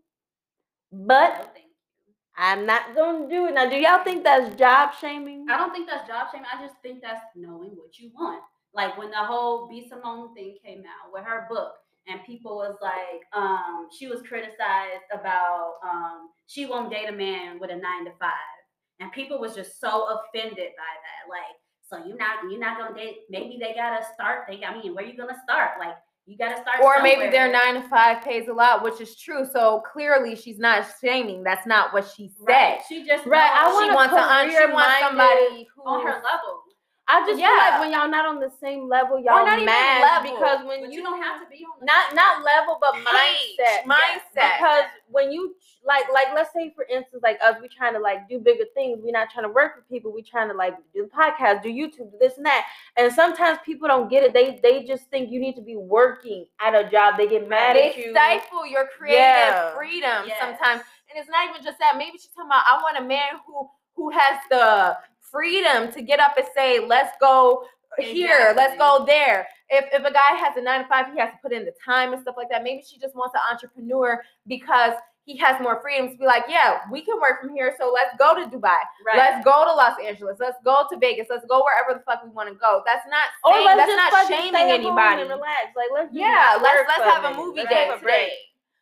but 0.92 1.38
No, 1.38 1.44
thank 1.44 1.58
you. 1.58 2.14
I'm 2.38 2.66
not 2.66 2.96
gonna 2.96 3.30
do 3.30 3.46
it. 3.46 3.54
Now, 3.54 3.70
do 3.70 3.78
y'all 3.78 4.04
think 4.04 4.24
that's 4.24 4.56
job 4.56 4.94
shaming? 4.96 5.48
I 5.50 5.58
don't 5.58 5.72
think 5.72 5.88
that's 5.88 6.08
job 6.08 6.32
shaming. 6.32 6.48
I 6.52 6.66
just 6.66 6.82
think 6.82 7.02
that's 7.02 7.22
knowing 7.36 7.72
what 7.78 7.98
you 8.00 8.12
want. 8.14 8.44
Like 8.76 8.98
when 8.98 9.10
the 9.10 9.18
whole 9.24 9.68
B 9.68 9.88
Simone 9.88 10.34
thing 10.36 10.58
came 10.64 10.80
out 10.80 11.14
with 11.14 11.24
her 11.24 11.48
book, 11.50 11.74
and 12.08 12.24
people 12.26 12.58
was 12.58 12.76
like, 12.82 13.24
um, 13.34 13.88
she 13.98 14.08
was 14.08 14.22
criticized 14.22 15.08
about 15.12 15.76
um, 15.84 16.30
she 16.48 16.66
won't 16.66 16.92
date 16.92 17.10
a 17.10 17.12
man 17.12 17.60
with 17.60 17.72
a 17.72 17.76
nine 17.76 18.06
to 18.06 18.12
five, 18.20 18.60
and 19.00 19.12
people 19.12 19.40
was 19.40 19.56
just 19.56 19.80
so 19.80 20.08
offended 20.08 20.58
by 20.78 20.94
that. 21.02 21.30
Like, 21.30 21.56
so 21.82 22.06
you're 22.06 22.18
not 22.18 22.44
you're 22.50 22.60
not 22.60 22.78
gonna 22.78 22.96
date? 22.96 23.20
Maybe 23.30 23.58
they 23.60 23.74
gotta 23.74 24.06
start. 24.14 24.46
They, 24.48 24.64
I 24.64 24.78
mean, 24.78 24.94
where 24.94 25.06
you 25.06 25.16
gonna 25.18 25.38
start? 25.44 25.72
Like, 25.80 25.96
you 26.26 26.38
gotta 26.38 26.62
start. 26.62 26.82
Or 26.82 27.02
maybe 27.02 27.32
their 27.32 27.52
nine 27.52 27.76
to 27.82 27.88
five 27.88 28.24
pays 28.24 28.48
a 28.48 28.54
lot, 28.54 28.84
which 28.84 29.00
is 29.00 29.16
true. 29.16 29.46
So 29.52 29.82
clearly, 29.92 30.36
she's 30.36 30.60
not 30.60 30.86
shaming. 31.02 31.44
That's 31.44 31.66
not 31.66 31.94
what 31.94 32.06
she 32.16 32.28
said. 32.28 32.46
Right. 32.46 32.80
She 32.90 33.06
just 33.06 33.26
Right, 33.26 33.52
I 33.54 33.70
knows 33.70 33.84
She 33.84 33.96
want 33.96 34.12
a 34.12 34.16
wants 34.16 34.16
a 34.16 34.34
un- 34.34 34.50
she 34.50 34.74
wants 34.74 35.00
somebody 35.00 35.68
who 35.76 35.84
on 35.86 36.06
her 36.06 36.16
level. 36.16 36.62
I 37.08 37.20
just 37.22 37.40
feel 37.40 37.40
Yeah. 37.42 37.70
like 37.70 37.80
when 37.82 37.92
y'all 37.92 38.08
not 38.10 38.26
on 38.26 38.40
the 38.40 38.50
same 38.50 38.90
level, 38.90 39.20
y'all 39.20 39.46
not 39.46 39.54
even 39.60 39.66
mad 39.66 40.02
level, 40.02 40.32
because 40.36 40.66
when 40.66 40.92
you 40.92 40.98
you 40.98 41.04
don't 41.04 41.22
have 41.22 41.40
to 41.42 41.48
be 41.48 41.64
on 41.64 41.80
the 41.80 41.86
not 41.86 42.08
same 42.08 42.16
not 42.16 42.44
level 42.44 42.78
but 42.82 42.96
mindset 42.96 43.84
mindset. 43.86 44.58
because 44.58 44.86
when 45.12 45.32
you 45.32 45.56
like 45.86 46.06
like 46.12 46.28
let's 46.34 46.52
say 46.52 46.72
for 46.76 46.84
instance 46.86 47.22
like 47.22 47.38
us 47.44 47.58
we 47.62 47.68
trying 47.68 47.94
to 47.94 48.00
like 48.00 48.28
do 48.28 48.40
bigger 48.40 48.64
things 48.74 49.00
we're 49.04 49.12
not 49.12 49.30
trying 49.30 49.46
to 49.46 49.52
work 49.52 49.76
with 49.76 49.88
people 49.88 50.12
we 50.12 50.24
trying 50.24 50.48
to 50.50 50.56
like 50.56 50.76
do 50.96 51.04
the 51.04 51.10
podcast 51.10 51.62
do 51.62 51.70
youtube 51.70 52.10
do 52.12 52.18
this 52.20 52.38
and 52.38 52.46
that 52.46 52.66
and 52.98 53.14
sometimes 53.14 53.60
people 53.64 53.88
don't 53.88 54.10
get 54.10 54.24
it 54.24 54.34
they 54.34 54.60
they 54.64 54.84
just 54.84 55.04
think 55.12 55.30
you 55.30 55.40
need 55.40 55.56
to 55.56 55.62
be 55.62 55.76
working 55.76 56.46
at 56.60 56.74
a 56.74 56.90
job 56.90 57.18
they 57.18 57.28
get 57.28 57.48
mad 57.48 57.76
they 57.76 57.90
at 57.92 57.98
you 57.98 58.12
stifle 58.12 58.66
your 58.66 58.88
creative 58.98 59.20
Yeah. 59.20 59.76
freedom 59.76 60.24
Yes. 60.28 60.38
sometimes. 60.40 60.82
And 61.10 61.20
it's 61.20 61.30
not 61.30 61.50
even 61.50 61.64
just 61.64 61.78
that. 61.80 61.98
Maybe 61.98 62.18
she's 62.18 62.28
talking 62.36 62.50
about 62.50 62.64
I 62.68 62.82
want 62.82 62.98
a 62.98 63.08
man 63.08 63.40
who 63.46 63.70
who 63.96 64.10
has 64.10 64.40
the 64.50 64.98
freedom 65.32 65.92
to 65.92 66.02
get 66.02 66.20
up 66.20 66.38
and 66.38 66.46
say, 66.56 66.80
let's 66.86 67.16
go 67.20 67.66
here, 68.00 68.54
let's 68.56 68.78
go 68.78 69.04
there. 69.06 69.48
If 69.70 69.86
if 69.94 70.06
a 70.06 70.12
guy 70.12 70.36
has 70.38 70.58
a 70.58 70.62
nine 70.62 70.84
to 70.84 70.88
five, 70.88 71.08
he 71.14 71.20
has 71.20 71.32
to 71.32 71.38
put 71.42 71.54
in 71.54 71.66
the 71.66 71.74
time 71.84 72.14
and 72.14 72.22
stuff 72.22 72.36
like 72.38 72.50
that. 72.50 72.64
Maybe 72.64 72.84
she 72.86 73.00
just 73.00 73.16
wants 73.16 73.36
an 73.36 73.42
entrepreneur 73.52 74.22
because 74.48 74.94
he 75.26 75.38
has 75.38 75.60
more 75.60 75.82
freedom 75.82 76.12
to 76.12 76.18
be 76.18 76.26
like, 76.26 76.44
yeah, 76.48 76.82
we 76.92 77.02
can 77.02 77.20
work 77.20 77.42
from 77.42 77.56
here. 77.56 77.74
So 77.80 77.92
let's 77.92 78.16
go 78.20 78.36
to 78.36 78.46
Dubai. 78.46 78.78
Right. 79.06 79.18
Let's 79.18 79.44
go 79.44 79.66
to 79.66 79.72
Los 79.74 79.98
Angeles. 80.06 80.38
Let's 80.40 80.58
go 80.64 80.86
to 80.90 80.98
Vegas. 81.00 81.28
Let's 81.32 81.46
go 81.50 81.64
wherever 81.66 81.98
the 81.98 82.04
fuck 82.06 82.24
we 82.24 82.30
want 82.30 82.50
to 82.50 82.56
go. 82.56 82.84
That's 82.86 83.06
not 83.10 83.34
saying, 83.52 83.78
that's 83.78 84.14
not 84.14 84.28
shaming 84.28 84.70
anybody. 84.70 85.24
relax 85.24 85.74
like 85.76 85.90
let's 85.94 86.14
Yeah, 86.14 86.60
let's 86.62 86.88
let's 86.88 87.04
have 87.10 87.34
a 87.34 87.36
movie 87.36 87.62
Let's 87.62 87.70
day 87.70 87.88
today. 87.88 88.04
break. 88.04 88.32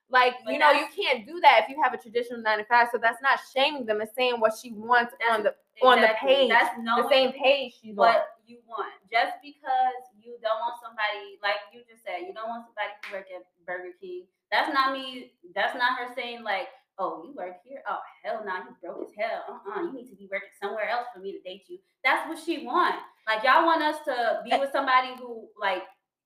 Like 0.10 0.34
you 0.48 0.60
know, 0.60 0.72
you 0.72 0.86
can't 0.94 1.26
do 1.26 1.40
that 1.40 1.64
if 1.64 1.70
you 1.70 1.82
have 1.82 1.94
a 1.94 1.98
traditional 1.98 2.42
nine 2.42 2.60
to 2.60 2.66
five. 2.66 2.90
So 2.92 3.00
that's 3.02 3.22
not 3.22 3.40
shaming 3.56 3.86
them. 3.86 4.02
It's 4.02 4.14
saying 4.14 4.36
what 4.40 4.54
she 4.62 4.72
wants 4.74 5.14
on 5.32 5.44
the 5.44 5.56
on 5.82 6.02
the 6.02 6.12
page, 6.22 6.50
That's 6.50 6.76
the 6.78 7.08
same 7.10 7.32
page 7.34 7.74
she's 7.82 7.98
on. 7.98 8.06
what 8.06 8.26
you 8.46 8.60
want. 8.68 8.94
Just 9.12 9.40
because 9.42 9.98
you 10.20 10.38
don't 10.44 10.60
want 10.62 10.78
somebody 10.84 11.40
like 11.42 11.64
you 11.74 11.82
just 11.90 12.04
said, 12.06 12.28
you 12.28 12.34
don't 12.34 12.50
want 12.50 12.66
somebody 12.70 12.94
to 12.94 13.06
work 13.12 13.28
at 13.34 13.44
Burger 13.66 13.96
King. 14.00 14.26
That's 14.52 14.72
not 14.74 14.94
me. 14.94 15.34
That's 15.56 15.74
not 15.74 15.98
her 15.98 16.14
saying 16.14 16.44
like, 16.44 16.68
"Oh, 17.00 17.24
you 17.26 17.34
work 17.34 17.58
here? 17.66 17.82
Oh, 17.90 17.98
hell 18.24 18.44
no, 18.46 18.54
you 18.70 18.76
broke 18.82 19.10
as 19.10 19.14
hell. 19.18 19.42
Uh, 19.50 19.80
uh 19.80 19.82
you 19.90 19.94
need 19.94 20.10
to 20.10 20.16
be 20.16 20.30
working 20.30 20.54
somewhere 20.62 20.88
else 20.90 21.08
for 21.14 21.20
me 21.20 21.32
to 21.34 21.42
date 21.42 21.66
you." 21.68 21.80
That's 22.04 22.28
what 22.30 22.38
she 22.38 22.66
want. 22.66 22.96
Like 23.26 23.44
y'all 23.44 23.66
want 23.66 23.82
us 23.82 23.98
to 24.06 24.42
be 24.44 24.52
with 24.58 24.72
somebody 24.72 25.16
who 25.18 25.48
like 25.60 25.84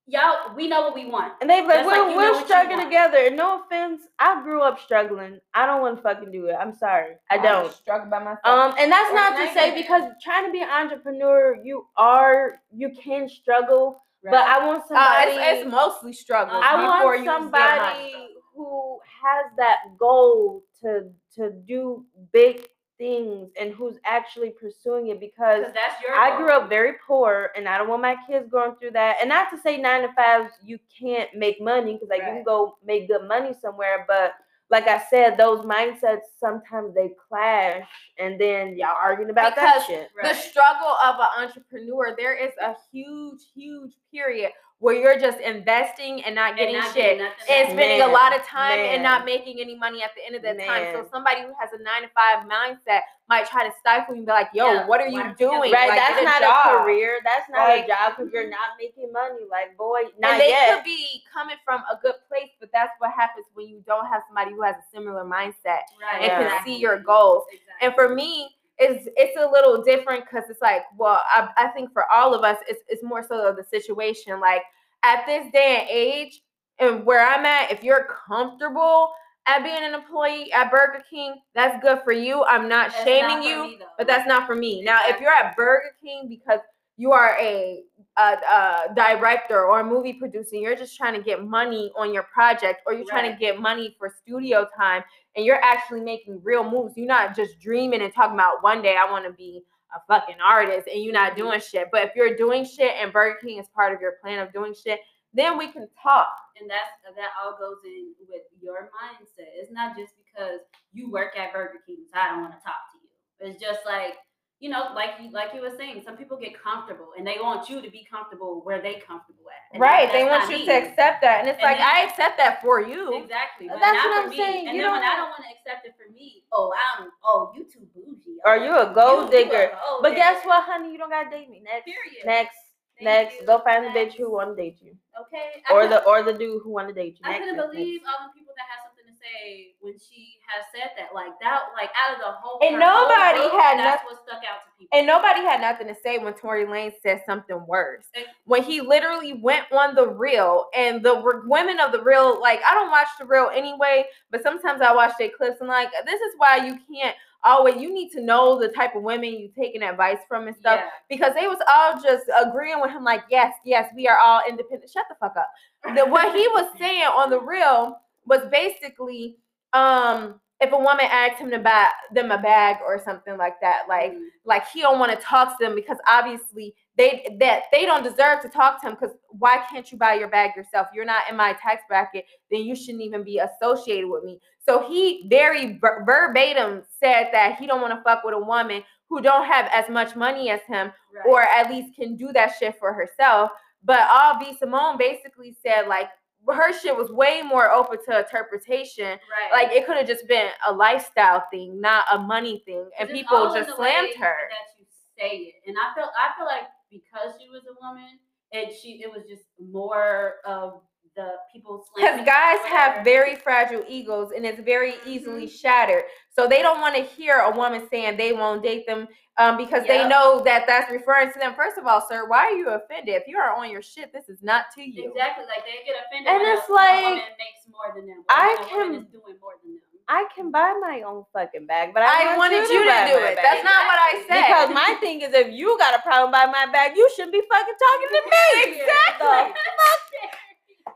y'all. 0.08 0.56
We 0.56 0.68
know 0.68 0.82
what 0.82 0.96
we 0.96 1.06
want. 1.06 1.34
And 1.42 1.50
they 1.50 1.62
be 1.62 1.68
like, 1.68 1.78
Just 1.80 1.88
like 1.88 2.02
we're, 2.02 2.10
you 2.10 2.16
know 2.16 2.32
we're 2.34 2.46
struggling 2.46 2.80
together. 2.84 3.18
And 3.18 3.36
no 3.38 3.62
offense, 3.62 4.02
I 4.20 4.42
grew 4.42 4.62
up 4.62 4.80
struggling. 4.80 5.40
I 5.54 5.66
don't 5.66 5.82
want 5.82 5.98
to 5.98 6.02
fucking 6.04 6.32
do 6.32 6.48
it. 6.48 6.54
I'm 6.60 6.74
sorry. 6.74 7.16
I 7.30 7.38
don't. 7.38 7.72
struggle 7.74 8.10
by 8.10 8.20
myself. 8.20 8.40
Um, 8.46 8.74
and 8.80 8.92
that's 8.92 9.12
Or 9.12 9.16
not 9.16 9.34
not 9.34 9.46
to 9.46 9.54
say 9.54 9.76
because 9.76 10.04
trying 10.24 10.46
to 10.46 10.52
be 10.52 10.62
an 10.62 10.70
entrepreneur, 10.70 11.58
you 11.64 11.88
are 11.98 12.60
you 12.76 12.92
can 12.92 13.30
struggle. 13.30 14.02
But 14.24 14.34
I 14.36 14.66
want 14.66 14.84
Uh, 14.84 14.88
somebody. 14.88 15.32
it's, 15.32 15.62
it's 15.62 15.72
mostly 15.72 16.12
struggle. 16.14 16.60
I 16.62 16.74
I 16.74 17.04
want 17.06 17.26
somebody 17.26 18.14
who 18.54 19.00
has 19.24 19.46
that 19.58 19.78
goal 19.98 20.64
to 20.82 21.10
to 21.36 21.52
do 21.68 22.04
big 22.34 22.68
things 22.98 23.50
and 23.60 23.74
who's 23.74 23.98
actually 24.06 24.52
pursuing 24.52 25.08
it 25.08 25.20
because 25.20 25.38
because 25.38 25.74
that's 25.74 26.02
your. 26.02 26.16
I 26.16 26.38
grew 26.38 26.52
up 26.52 26.70
very 26.70 26.94
poor, 27.06 27.52
and 27.56 27.68
I 27.68 27.78
don't 27.78 27.90
want 27.90 28.02
my 28.02 28.16
kids 28.28 28.50
going 28.50 28.76
through 28.76 28.92
that. 28.92 29.18
And 29.22 29.30
not 29.30 29.50
to 29.52 29.58
say 29.62 29.78
nine 29.78 30.02
to 30.02 30.14
fives 30.14 30.52
you 30.64 30.80
can't 31.00 31.30
make 31.36 31.62
money 31.62 31.94
because 31.94 32.10
like 32.10 32.22
you 32.22 32.34
can 32.34 32.44
go 32.44 32.78
make 32.86 33.08
good 33.08 33.28
money 33.28 33.54
somewhere, 33.62 34.06
but 34.08 34.34
like 34.70 34.88
I 34.88 35.02
said, 35.10 35.38
those 35.38 35.60
mindsets 35.66 36.24
sometimes 36.38 36.94
they 36.94 37.12
clash, 37.30 37.88
and 38.20 38.40
then 38.40 38.78
y'all 38.78 38.96
arguing 39.02 39.30
about 39.30 39.56
Because 39.56 39.84
that 39.88 39.88
shit. 39.88 40.10
the 40.22 40.34
struggle 40.34 40.96
of 41.06 41.16
an 41.20 41.44
entrepreneur, 41.46 42.16
there 42.18 42.36
is 42.36 42.52
a 42.62 42.74
huge, 42.92 43.40
huge 43.56 43.94
period 44.12 44.52
where 44.80 44.94
you're 44.94 45.20
just 45.20 45.40
investing 45.40 46.24
and 46.24 46.36
not 46.36 46.50
And 46.50 46.58
getting 46.60 46.76
not 46.78 46.94
shit 46.94 47.18
getting 47.18 47.26
and 47.50 47.70
spending 47.74 48.02
a 48.02 48.08
lot 48.08 48.36
of 48.36 48.46
time 48.46 48.78
and 48.78 49.02
not 49.02 49.26
making 49.26 49.60
any 49.60 49.76
money 49.76 50.04
at 50.04 50.12
the 50.16 50.22
end 50.24 50.36
of 50.36 50.44
the 50.44 50.54
time. 50.64 50.94
So 50.94 51.08
somebody 51.12 51.42
who 51.42 51.50
has 51.60 51.74
a 51.74 51.82
nine 51.82 52.04
to 52.04 52.10
five 52.14 52.46
mindset 52.46 53.02
might 53.28 53.48
try 53.48 53.68
to 53.68 53.74
stifle 53.80 54.14
you 54.14 54.20
and 54.22 54.28
be 54.28 54.32
like, 54.32 54.50
"Yo, 54.54 54.66
Yeah, 54.72 54.88
what 54.88 55.02
are 55.02 55.08
you 55.08 55.34
doing? 55.38 55.72
Right, 55.74 55.90
Like, 55.90 55.98
that's 56.00 56.24
not 56.24 56.42
job." 56.42 56.76
a 56.82 56.84
career. 56.84 57.20
That's 57.26 57.50
not 57.50 57.70
Like- 57.70 57.86
a 57.86 57.88
job 57.88 58.14
because 58.16 58.32
you're 58.32 58.44
mm-hmm. 58.44 58.52
not 58.52 58.78
making 58.80 59.12
money. 59.12 59.46
Like, 59.50 59.76
boy, 59.78 60.04
not 60.20 60.34
and 60.34 60.42
they 60.42 60.50
yet. 60.50 60.76
could 60.76 60.84
be 60.84 61.24
coming 61.34 61.58
from 61.66 61.84
a 61.92 61.98
good 61.98 62.16
place, 62.30 62.52
but 62.60 62.70
that's 62.72 62.94
what 63.00 63.12
happens 63.12 63.48
when 63.56 63.68
you 63.68 63.84
don't 63.88 64.06
have 64.06 64.24
somebody 64.28 64.52
who 64.52 64.62
has 64.62 64.76
a 64.76 64.86
similar 64.94 65.26
mindset 65.26 65.90
Right. 66.00 66.22
and 66.22 66.24
Yeah. 66.26 66.50
can 66.58 66.66
see 66.66 66.78
your 66.78 67.00
goals. 67.00 67.46
Exactly. 67.52 67.74
And 67.82 67.96
for 67.96 68.10
me, 68.10 68.57
it's 68.80 69.08
it's 69.16 69.38
a 69.38 69.50
little 69.50 69.84
different 69.84 70.26
because 70.26 70.50
it's 70.50 70.62
like, 70.62 70.84
well, 70.98 71.22
I, 71.34 71.50
I 71.58 71.68
think 71.70 71.92
for 71.94 72.06
all 72.12 72.34
of 72.34 72.44
us, 72.44 72.58
it's 72.68 72.82
it's 72.88 73.04
more 73.04 73.26
so 73.28 73.56
the 73.56 73.64
situation. 73.64 74.40
Like 74.40 74.62
at 75.04 75.26
this 75.26 75.52
day 75.52 75.78
and 75.82 75.90
age, 75.90 76.42
and 76.80 77.06
where 77.06 77.26
I'm 77.26 77.46
at, 77.46 77.72
if 77.72 77.84
you're 77.84 78.08
comfortable 78.28 79.12
at 79.48 79.64
being 79.64 79.82
an 79.82 79.94
employee 79.94 80.52
at 80.52 80.70
Burger 80.70 81.04
King, 81.10 81.36
that's 81.56 81.82
good 81.82 82.00
for 82.04 82.12
you. 82.12 82.44
I'm 82.44 82.68
not 82.68 82.92
That's 82.92 83.04
shaming 83.04 83.38
not 83.38 83.46
you, 83.46 83.64
me, 83.64 83.80
but 83.98 84.06
that's 84.06 84.28
not 84.28 84.46
for 84.46 84.56
me. 84.56 84.84
Now, 84.84 85.00
if 85.06 85.20
you're 85.22 85.32
at 85.32 85.56
Burger 85.56 85.94
King 86.02 86.28
because 86.28 86.60
you 86.98 87.12
are 87.12 87.38
a, 87.40 87.84
a, 88.18 88.22
a 88.22 88.94
director 88.96 89.66
or 89.66 89.80
a 89.80 89.84
movie 89.84 90.14
producer, 90.14 90.56
you're 90.56 90.76
just 90.76 90.98
trying 90.98 91.14
to 91.14 91.22
get 91.22 91.46
money 91.46 91.92
on 91.96 92.14
your 92.14 92.24
project, 92.24 92.82
or 92.86 92.94
you're 92.94 93.06
trying 93.08 93.32
to 93.32 93.38
get 93.38 93.62
money 93.62 93.96
for 94.00 94.12
studio 94.22 94.68
time, 94.76 95.04
and 95.36 95.46
you're 95.46 95.64
actually 95.64 96.02
making 96.02 96.42
real 96.44 96.70
moves. 96.70 96.98
You're 96.98 97.08
not 97.08 97.36
just 97.36 97.60
dreaming 97.60 98.02
and 98.02 98.12
talking 98.12 98.34
about 98.34 98.64
one 98.64 98.82
day 98.82 98.98
I 98.98 99.10
want 99.10 99.26
to 99.26 99.32
be 99.32 99.62
a 99.96 100.00
fucking 100.08 100.38
artist, 100.44 100.88
and 100.92 101.04
you're 101.04 101.14
not 101.14 101.38
doing 101.38 101.60
mm-hmm. 101.60 101.78
shit. 101.78 101.88
But 101.92 102.04
if 102.04 102.12
you're 102.16 102.36
doing 102.36 102.66
shit 102.66 102.94
and 103.00 103.14
Burger 103.14 103.38
King 103.42 103.60
is 103.60 103.68
part 103.74 103.94
of 103.94 104.02
your 104.02 104.14
plan 104.22 104.40
of 104.40 104.52
doing 104.52 104.74
shit, 104.74 105.00
then 105.34 105.58
we 105.58 105.72
can 105.72 105.88
talk. 106.02 106.34
and 106.60 106.70
that's 106.70 107.16
that 107.16 107.30
all 107.38 107.56
goes 107.60 107.78
in 107.86 108.14
with 108.28 108.42
your 108.60 108.90
mindset. 108.90 109.54
It's 109.54 109.72
not 109.72 109.96
just 109.96 110.14
because 110.18 110.62
you 110.94 111.12
work 111.12 111.38
at 111.38 111.54
Burger 111.54 111.80
King, 111.86 112.06
so 112.12 112.20
I 112.20 112.30
don't 112.30 112.42
want 112.42 112.54
to 112.54 112.64
talk 112.66 112.82
to 112.92 112.98
you. 112.98 113.52
It's 113.52 113.62
just 113.62 113.82
like 113.86 114.16
you 114.60 114.70
know, 114.70 114.90
like 114.96 115.12
you 115.22 115.30
like 115.32 115.54
you 115.54 115.62
were 115.62 115.76
saying, 115.78 116.02
some 116.04 116.18
people 116.18 116.36
get 116.38 116.54
comfortable 116.62 117.10
and 117.18 117.26
they 117.28 117.38
want 117.42 117.70
you 117.70 117.82
to 117.82 117.90
be 117.92 118.04
comfortable 118.10 118.62
where 118.64 118.82
they 118.82 118.96
comfortable 118.96 119.46
at. 119.54 119.74
And 119.74 119.82
Right? 119.82 120.12
They 120.12 120.24
want 120.26 120.50
you 120.50 120.58
me. 120.60 120.66
to 120.66 120.72
accept 120.72 121.22
that, 121.22 121.40
and 121.42 121.48
it's 121.48 121.60
And 121.62 121.64
like 121.70 121.78
then- 121.78 121.88
I 121.96 122.02
accept 122.10 122.38
that 122.38 122.62
for 122.62 122.82
you. 122.82 123.14
Exactly. 123.22 123.68
But 123.68 123.80
That's 123.80 124.04
what 124.04 124.24
I'm 124.24 124.30
me. 124.30 124.38
saying. 124.38 124.68
And 124.68 124.76
You 124.78 124.84
then 124.84 124.92
when 124.94 125.02
don't 125.02 125.12
I 125.12 125.16
don't 125.18 125.30
want 125.30 125.44
to 125.44 125.50
accept 125.54 125.86
it 125.86 125.94
for 125.96 126.12
me, 126.12 126.44
oh, 126.52 126.74
I'm 126.98 127.12
oh 127.24 127.52
you 127.56 127.66
too 127.66 127.86
bougie. 127.94 128.38
Or 128.46 128.56
Oh, 128.56 128.64
you 128.64 128.72
a 128.78 128.94
gold 128.94 129.32
you- 129.32 129.38
you 129.40 129.46
digger. 129.46 129.78
gold 129.88 130.02
But 130.02 130.16
guess 130.16 130.44
what, 130.46 130.64
honey? 130.64 130.92
You 130.92 130.98
don't 130.98 131.10
gotta 131.10 131.30
date 131.30 131.50
me. 131.50 131.60
Next, 131.64 131.86
Period. 131.86 132.26
next, 132.26 132.58
Thank 132.98 133.06
next. 133.06 133.42
you. 133.42 133.46
Go 133.46 133.60
find 133.60 133.86
the 133.86 133.90
bitch 133.90 134.14
who 134.14 134.32
want 134.32 134.56
to 134.58 134.62
date 134.64 134.78
you, 134.82 134.98
Okay. 135.22 135.62
I 135.70 135.74
or 135.74 135.88
the 135.88 136.04
or 136.06 136.24
the 136.24 136.34
dude 136.34 136.64
who 136.64 136.72
want 136.72 136.88
to 136.88 136.94
date 136.96 137.14
you. 137.20 137.22
I 137.26 137.34
Next, 137.34 137.40
couldn't 137.46 137.58
next, 137.58 137.72
believe 137.74 138.02
next. 138.02 138.10
all 138.10 138.28
the 138.28 138.34
people 138.34 138.54
that 138.58 138.66
to 138.87 138.87
say 139.28 139.74
when 139.80 139.94
she 139.94 140.38
has 140.48 140.66
said 140.74 140.92
that. 140.98 141.14
Like 141.14 141.32
that, 141.42 141.62
like 141.76 141.90
out 141.96 142.16
of 142.16 142.20
the 142.20 142.32
whole. 142.40 142.60
And 142.62 142.82
whole 142.82 143.10
nobody 143.10 143.50
book, 143.50 143.62
had 143.62 143.80
That's 143.80 144.04
what 144.04 144.22
stuck 144.24 144.44
out 144.44 144.64
to 144.66 144.72
people. 144.78 144.98
And 144.98 145.08
nobody 145.08 145.42
had 145.42 145.62
nothing 145.62 145.88
to 145.88 145.96
say 146.02 146.18
when 146.18 146.34
Tory 146.34 146.66
Lane 146.66 146.92
said 147.02 147.22
something 147.26 147.60
worse. 147.68 148.06
Ex- 148.16 148.30
When 148.46 148.64
he 148.64 148.82
literally 148.82 149.34
went 149.34 149.66
on 149.72 149.96
the 149.96 150.08
real, 150.08 150.68
and 150.76 151.04
the 151.04 151.16
r- 151.16 151.44
women 151.46 151.80
of 151.80 151.92
the 151.92 152.02
real, 152.02 152.40
like 152.42 152.62
I 152.68 152.74
don't 152.74 152.92
watch 152.92 153.08
the 153.20 153.26
real 153.26 153.50
anyway, 153.54 154.06
but 154.32 154.44
sometimes 154.44 154.82
I 154.82 154.94
watch 154.94 155.14
their 155.20 155.30
clips 155.36 155.60
and 155.60 155.70
like 155.70 155.90
this 156.06 156.22
is 156.22 156.34
why 156.38 156.58
you 156.58 156.80
can't 156.92 157.16
always. 157.44 157.76
You 157.82 157.94
need 157.94 158.12
to 158.12 158.22
know 158.22 158.60
the 158.60 158.70
type 158.70 158.96
of 158.96 159.04
women 159.04 159.32
you 159.32 159.50
taking 159.58 159.84
advice 159.84 160.20
from 160.28 160.48
and 160.48 160.56
stuff 160.56 160.80
yeah. 160.84 160.90
because 161.10 161.34
they 161.34 161.48
was 161.48 161.60
all 161.72 162.02
just 162.02 162.26
agreeing 162.46 162.82
with 162.82 162.92
him 162.92 163.04
like 163.04 163.24
yes, 163.30 163.54
yes, 163.66 163.92
we 163.96 164.08
are 164.08 164.18
all 164.18 164.42
independent. 164.48 164.92
Shut 164.92 165.06
the 165.10 165.16
fuck 165.16 165.36
up. 165.38 165.50
The, 165.96 166.06
what 166.06 166.36
he 166.36 166.48
was 166.50 166.72
saying 166.80 167.04
on 167.04 167.30
the 167.30 167.42
real 167.42 168.00
was 168.28 168.42
basically 168.52 169.38
um 169.74 170.40
if 170.60 170.72
a 170.72 170.78
woman 170.78 171.06
asked 171.12 171.38
him 171.38 171.52
to 171.52 171.60
buy 171.60 171.88
them 172.12 172.32
a 172.32 172.38
bag 172.40 172.78
or 172.84 173.00
something 173.04 173.38
like 173.38 173.62
that, 173.62 173.84
like 173.88 174.14
Mm. 174.14 174.26
like 174.44 174.68
he 174.70 174.82
don't 174.82 174.98
want 174.98 175.12
to 175.12 175.18
talk 175.24 175.56
to 175.58 175.64
them 175.64 175.76
because 175.76 175.98
obviously 176.08 176.74
they 176.98 177.38
that 177.40 177.64
they 177.72 177.86
don't 177.86 178.04
deserve 178.04 178.42
to 178.42 178.50
talk 178.50 178.82
to 178.82 178.88
him 178.88 178.96
because 179.00 179.16
why 179.30 179.64
can't 179.70 179.92
you 179.92 180.00
buy 180.00 180.16
your 180.16 180.30
bag 180.30 180.56
yourself 180.56 180.88
you're 180.96 181.06
not 181.06 181.24
in 181.30 181.36
my 181.36 181.54
tax 181.62 181.84
bracket 181.88 182.26
then 182.50 182.62
you 182.62 182.76
shouldn't 182.76 183.04
even 183.04 183.24
be 183.24 183.38
associated 183.38 184.10
with 184.10 184.24
me 184.24 184.40
so 184.68 184.88
he 184.88 185.28
very 185.30 185.78
ver- 185.78 186.04
verbatim 186.06 186.82
said 187.00 187.30
that 187.32 187.58
he 187.60 187.68
don't 187.68 187.82
want 187.82 187.94
to 187.94 188.02
fuck 188.04 188.24
with 188.24 188.34
a 188.34 188.40
woman 188.40 188.82
who 189.10 189.22
don't 189.22 189.46
have 189.46 189.70
as 189.72 189.88
much 189.90 190.16
money 190.16 190.50
as 190.50 190.62
him 190.62 190.92
Right. 191.14 191.26
or 191.30 191.42
at 191.44 191.70
least 191.70 191.96
can 191.96 192.16
do 192.16 192.34
that 192.34 192.54
shit 192.58 192.80
for 192.80 192.94
herself 192.94 193.52
but 193.84 194.08
all 194.10 194.40
b 194.40 194.58
simone 194.58 194.98
basically 194.98 195.56
said 195.62 195.88
like 195.88 196.10
her 196.56 196.72
shit 196.80 196.96
was 196.96 197.10
way 197.12 197.42
more 197.42 197.70
open 197.72 197.98
to 198.08 198.20
interpretation 198.20 199.06
right. 199.06 199.52
like 199.52 199.72
it 199.72 199.86
could 199.86 199.98
have 199.98 200.08
just 200.08 200.28
been 200.28 200.50
a 200.68 200.72
lifestyle 200.72 201.44
thing 201.52 201.80
not 201.82 202.06
a 202.14 202.18
money 202.18 202.64
thing 202.66 202.90
and 203.00 203.10
people 203.10 203.54
just 203.54 203.76
slammed 203.76 204.16
her 204.16 204.36
That 204.50 204.80
you 204.80 204.86
say 205.18 205.38
it, 205.38 205.56
and 205.68 205.76
I 205.78 205.94
feel 205.94 206.10
I 206.16 206.38
feel 206.38 206.46
like 206.46 206.68
because 206.90 207.36
she 207.40 207.50
was 207.50 207.64
a 207.68 207.76
woman, 207.86 208.20
and 208.54 208.72
she 208.72 209.02
it 209.04 209.12
was 209.12 209.24
just 209.28 209.44
more 209.60 210.36
of 210.46 210.82
the 211.18 211.32
people 211.52 211.84
Because 211.96 212.24
guys 212.26 212.60
have 212.70 213.04
very 213.04 213.36
fragile 213.36 213.84
egos 213.90 214.32
and 214.34 214.46
it's 214.46 214.62
very 214.62 214.94
easily 215.06 215.48
Mm-hmm. 215.48 215.56
shattered. 215.58 216.04
So 216.38 216.48
they 216.48 216.62
don't 216.62 216.80
want 216.80 216.96
to 216.96 217.02
hear 217.02 217.40
a 217.40 217.52
woman 217.52 217.88
saying 217.90 218.16
they 218.18 218.32
won't 218.32 218.62
date 218.64 218.86
them 218.88 219.08
um, 219.40 219.58
because 219.58 219.84
they 219.88 220.08
know 220.08 220.42
that 220.46 220.66
that's 220.68 220.92
referring 220.92 221.34
to 221.34 221.40
them. 221.40 221.54
First 221.56 221.78
of 221.78 221.86
all, 221.88 222.06
sir, 222.08 222.28
why 222.28 222.46
are 222.46 222.52
you 222.52 222.70
offended? 222.70 223.16
If 223.16 223.28
you 223.28 223.38
are 223.38 223.56
on 223.58 223.70
your 223.72 223.82
shit, 223.82 224.14
this 224.14 224.30
is 224.30 224.42
not 224.44 224.66
to 224.76 224.82
you. 224.82 225.10
Exactly, 225.12 225.46
like 225.46 225.66
they 225.66 225.82
get 225.86 225.98
offended 226.06 226.30
And 226.32 226.42
it's 226.58 226.70
a, 226.70 226.72
when 226.72 226.82
a 226.82 226.86
like, 226.86 227.04
woman 227.04 227.34
makes 227.42 227.62
more 227.70 227.90
than 227.96 228.06
them. 228.08 228.24
I 228.30 228.56
can- 228.70 228.94
is 228.96 229.10
doing 229.12 229.38
more 229.42 229.58
than 229.64 229.74
them. 229.74 229.82
I 230.10 230.24
can 230.34 230.52
buy 230.52 230.72
my 230.80 231.04
own 231.06 231.26
fucking 231.34 231.68
bag, 231.68 231.92
but 231.94 232.00
I, 232.02 232.08
I, 232.08 232.38
want 232.40 232.56
wanted 232.56 232.64
you 232.72 232.80
to 232.80 232.88
buy 232.88 233.12
do 233.12 233.20
it. 233.28 233.36
bag. 233.36 233.44
That's 233.44 233.60
not 233.68 233.84
what 233.92 234.00
I 234.00 234.24
said. 234.24 234.40
Because 234.48 234.70
my 234.72 234.96
thing 235.04 235.20
is, 235.20 235.34
if 235.36 235.52
you 235.52 235.76
got 235.78 236.00
a 236.00 236.02
problem 236.02 236.32
by 236.32 236.46
my 236.48 236.64
bag, 236.72 236.96
you 236.96 237.04
shouldn't 237.12 237.34
be 237.36 237.44
fucking 237.44 237.76
talking 237.76 238.10
to 238.16 238.22
me. 238.32 238.48
Exactly. 238.72 239.52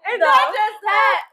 It's 0.05 0.19
not 0.19 0.53
just 0.53 0.77
that. 0.83 1.21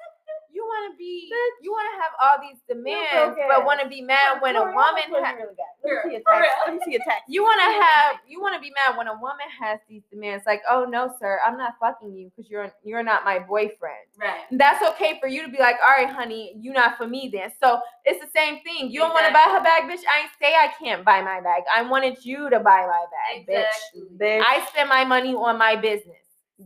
You 0.51 0.65
want 0.65 0.93
to 0.93 0.99
be, 0.99 1.31
you 1.63 1.71
want 1.71 1.87
to 1.93 1.97
have 2.03 2.13
all 2.19 2.37
these 2.41 2.59
demands, 2.67 3.37
broke 3.37 3.49
but 3.49 3.65
want 3.65 3.81
to 3.81 3.89
be 3.89 4.01
mad 4.01 4.41
when 4.41 4.57
a 4.57 4.61
Tori, 4.61 4.73
how 4.75 4.93
much 4.93 5.09
woman 5.09 5.25
has. 5.25 5.37
really? 5.37 5.55
Let 5.85 6.05
me 6.05 6.11
see 6.11 6.25
tax. 6.25 6.41
real. 6.41 6.51
Let 6.67 6.75
me 6.75 6.81
see 6.85 6.93
your 6.93 7.05
tax. 7.05 7.21
You 7.29 7.43
want 7.43 7.61
to 7.61 7.85
have, 7.85 8.17
you 8.27 8.41
want 8.41 8.55
to 8.57 8.61
be 8.61 8.73
mad 8.75 8.97
when 8.97 9.07
a 9.09 9.15
woman 9.15 9.47
has 9.61 9.79
these 9.89 10.03
demands, 10.11 10.45
like, 10.47 10.63
oh 10.69 10.85
no, 10.89 11.15
sir, 11.21 11.39
I'm 11.47 11.57
not 11.57 11.75
fucking 11.79 12.13
you 12.13 12.31
because 12.35 12.51
you're 12.51 12.73
you're 12.83 13.03
not 13.03 13.25
my 13.25 13.39
boyfriend. 13.39 14.09
Right. 14.21 14.41
That's 14.53 14.83
okay 14.95 15.19
for 15.21 15.29
you 15.29 15.43
to 15.45 15.49
be 15.49 15.59
like, 15.59 15.77
all 15.87 15.95
right, 15.97 16.13
honey, 16.13 16.57
you 16.59 16.73
not 16.73 16.97
for 16.97 17.07
me 17.07 17.31
then. 17.33 17.53
So 17.63 17.81
it's 18.05 18.21
the 18.25 18.31
same 18.35 18.61
thing. 18.63 18.91
You 18.91 19.01
don't 19.01 19.13
want 19.13 19.27
to 19.27 19.33
buy 19.33 19.47
her 19.53 19.63
bag, 19.63 19.85
bitch. 19.85 20.03
I 20.13 20.23
ain't 20.23 20.31
say 20.41 20.55
I 20.55 20.73
can't 20.79 21.05
buy 21.05 21.21
my 21.23 21.41
bag. 21.41 21.63
I 21.73 21.83
wanted 21.83 22.25
you 22.25 22.51
to 22.51 22.59
buy 22.59 22.87
my 22.87 23.05
bag, 23.13 23.47
Exactly. 23.49 24.03
Bitch. 24.19 24.41
bitch. 24.41 24.43
I 24.45 24.67
spend 24.71 24.89
my 24.89 25.05
money 25.05 25.35
on 25.35 25.57
my 25.59 25.77
business, 25.77 26.17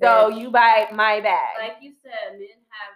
so 0.00 0.30
Bitch. 0.30 0.40
you 0.40 0.50
buy 0.50 0.88
my 0.92 1.20
bag. 1.20 1.54
Like 1.58 1.76
you 1.80 1.92
said, 2.02 2.38
men 2.38 2.48
have 2.70 2.94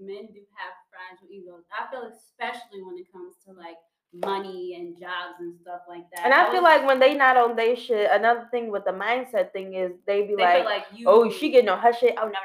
men 0.00 0.26
do 0.32 0.40
have 0.54 0.72
fragile 0.90 1.28
egos. 1.30 1.64
I 1.72 1.90
feel 1.90 2.04
especially 2.12 2.82
when 2.82 2.96
it 2.98 3.10
comes 3.12 3.34
to 3.46 3.52
like 3.52 3.76
money 4.14 4.74
and 4.78 4.98
jobs 4.98 5.40
and 5.40 5.54
stuff 5.60 5.80
like 5.88 6.04
that. 6.14 6.24
and 6.24 6.32
I 6.32 6.44
feel 6.50 6.62
was- 6.62 6.62
like 6.62 6.86
when 6.86 6.98
they 7.00 7.14
not 7.14 7.36
on 7.36 7.56
their 7.56 7.76
shit, 7.76 8.10
another 8.12 8.46
thing 8.50 8.70
with 8.70 8.84
the 8.84 8.92
mindset 8.92 9.52
thing 9.52 9.74
is 9.74 9.92
they 10.06 10.22
be 10.26 10.36
they 10.36 10.42
like, 10.42 10.64
like 10.64 10.84
you. 10.94 11.04
oh, 11.08 11.30
she 11.30 11.50
getting 11.50 11.68
on 11.68 11.78
her 11.80 11.92
shit. 11.92 12.14
Oh 12.16 12.22
no, 12.26 12.30
no, 12.30 12.38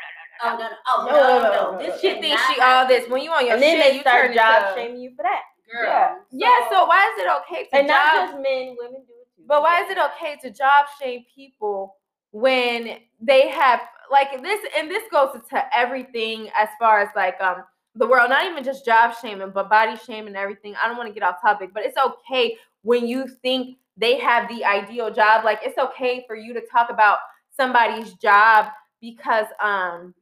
Oh 0.43 0.58
no, 0.58 0.58
no, 0.58 0.70
no, 0.70 0.75
oh, 0.88 1.05
no. 1.05 1.12
no, 1.12 1.12
oh 1.12 1.12
No, 1.12 1.12
no, 1.12 1.22
no, 1.22 1.43
no, 1.43 1.51
no, 1.53 1.72
no, 1.74 1.77
This 1.77 1.89
no. 1.89 1.98
she 2.01 2.10
should 2.10 2.22
thinks 2.22 2.41
she 2.48 2.60
all 2.62 2.88
this. 2.88 3.08
When 3.08 3.22
you 3.22 3.31
on 3.31 3.46
your 3.46 3.53
And 3.53 3.62
then 3.62 3.77
shit, 3.77 3.86
they 3.86 3.96
you 3.98 4.01
start 4.01 4.25
turn 4.25 4.36
job 4.36 4.63
into- 4.63 4.81
shaming 4.81 5.01
you 5.01 5.13
for 5.15 5.22
that. 5.24 5.41
Girl. 5.72 5.84
Yeah. 5.86 6.15
yeah. 6.31 6.70
So 6.72 6.86
why 6.86 7.13
is 7.13 7.24
it 7.24 7.29
okay 7.43 7.63
to 7.70 7.75
And 7.77 7.88
job? 7.88 7.96
not 7.96 8.25
just 8.31 8.34
men, 8.41 8.75
women 8.77 9.05
do 9.05 9.13
it 9.22 9.27
too. 9.38 9.43
But 9.48 9.62
why 9.62 9.84
is 9.84 9.89
it 9.91 9.98
okay 10.00 10.36
to 10.41 10.50
job 10.50 10.88
shame 11.00 11.24
people 11.34 11.96
when 12.32 12.98
they 13.20 13.50
have 13.50 13.82
like 14.12 14.42
this 14.42 14.60
and 14.78 14.90
this 14.90 15.04
goes 15.12 15.38
to 15.50 15.78
everything 15.78 16.50
as 16.58 16.68
far 16.80 17.02
as 17.02 17.10
like 17.16 17.40
um 17.42 17.64
the 17.96 18.08
world, 18.08 18.30
not 18.30 18.50
even 18.50 18.64
just 18.64 18.86
job 18.86 19.14
shaming, 19.22 19.52
but 19.54 19.70
body 19.70 19.98
shaming 20.06 20.28
and 20.28 20.38
everything. 20.38 20.76
I 20.82 20.88
don't 20.88 20.98
want 20.98 21.10
to 21.10 21.14
get 21.14 21.24
off 21.24 21.42
topic, 21.42 21.72
but 21.74 21.84
it's 21.84 21.98
okay 21.98 22.58
when 22.84 23.06
you 23.06 23.28
think 23.42 23.78
they 23.98 24.18
have 24.20 24.48
the 24.48 24.64
ideal 24.64 25.14
job. 25.14 25.44
Like 25.44 25.60
it's 25.64 25.78
okay 25.78 26.24
for 26.26 26.36
you 26.36 26.54
to 26.54 26.62
talk 26.72 26.90
about 26.90 27.18
somebody's 27.56 28.14
job 28.14 28.68
because 29.02 29.48
um 29.62 30.14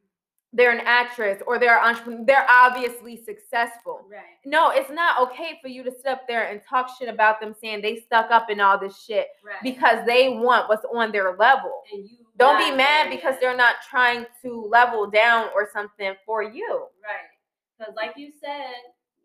they're 0.52 0.72
an 0.72 0.82
actress 0.84 1.40
or 1.46 1.58
they're 1.60 1.80
entrepreneur. 1.80 2.24
They're 2.26 2.46
obviously 2.50 3.16
successful. 3.16 4.04
Right. 4.10 4.20
No, 4.44 4.70
it's 4.70 4.90
not 4.90 5.20
okay 5.28 5.58
for 5.62 5.68
you 5.68 5.84
to 5.84 5.92
sit 5.92 6.06
up 6.06 6.26
there 6.26 6.48
and 6.48 6.60
talk 6.68 6.90
shit 6.98 7.08
about 7.08 7.40
them 7.40 7.54
saying 7.60 7.82
they 7.82 7.96
stuck 8.00 8.30
up 8.32 8.50
in 8.50 8.60
all 8.60 8.76
this 8.78 9.00
shit 9.00 9.28
Right. 9.44 9.62
because 9.62 10.04
they 10.06 10.30
want 10.30 10.68
what's 10.68 10.84
on 10.92 11.12
their 11.12 11.36
level. 11.36 11.82
and 11.92 12.02
you 12.08 12.16
Don't 12.36 12.58
be 12.58 12.70
mad 12.74 13.10
because 13.10 13.36
they're 13.40 13.56
not 13.56 13.76
trying 13.88 14.26
to 14.42 14.66
level 14.68 15.08
down 15.08 15.50
or 15.54 15.68
something 15.72 16.14
for 16.26 16.42
you. 16.42 16.86
Right. 17.02 17.30
Because, 17.78 17.94
like 17.94 18.12
you 18.16 18.32
said, 18.42 18.74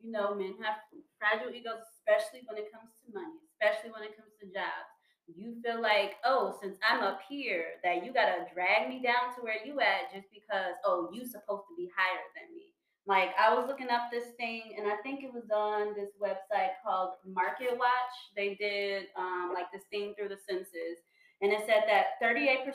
you 0.03 0.11
know, 0.11 0.35
men 0.35 0.53
have 0.63 0.75
fragile 1.17 1.51
egos, 1.51 1.81
especially 1.99 2.41
when 2.47 2.57
it 2.61 2.71
comes 2.71 2.91
to 3.03 3.13
money, 3.13 3.33
especially 3.59 3.91
when 3.91 4.03
it 4.03 4.15
comes 4.15 4.29
to 4.39 4.45
jobs. 4.53 4.94
You 5.27 5.55
feel 5.63 5.81
like, 5.81 6.15
oh, 6.23 6.57
since 6.61 6.77
I'm 6.87 7.03
up 7.03 7.19
here, 7.27 7.81
that 7.83 8.05
you 8.05 8.13
gotta 8.13 8.45
drag 8.53 8.89
me 8.89 9.01
down 9.01 9.33
to 9.35 9.41
where 9.41 9.65
you 9.65 9.79
at 9.79 10.13
just 10.13 10.27
because, 10.31 10.75
oh, 10.85 11.09
you 11.11 11.25
supposed 11.25 11.65
to 11.69 11.75
be 11.75 11.89
higher 11.95 12.21
than 12.35 12.55
me. 12.55 12.73
Like 13.07 13.29
I 13.39 13.53
was 13.53 13.67
looking 13.67 13.89
up 13.89 14.09
this 14.11 14.29
thing, 14.37 14.75
and 14.77 14.87
I 14.87 14.95
think 15.03 15.23
it 15.23 15.33
was 15.33 15.49
on 15.53 15.93
this 15.95 16.11
website 16.21 16.73
called 16.83 17.11
Market 17.25 17.77
Watch. 17.77 18.15
They 18.35 18.55
did 18.55 19.05
um, 19.17 19.51
like 19.53 19.71
this 19.71 19.83
thing 19.91 20.15
through 20.17 20.29
the 20.29 20.37
census, 20.49 21.01
and 21.41 21.51
it 21.51 21.61
said 21.67 21.83
that 21.87 22.19
38% 22.23 22.67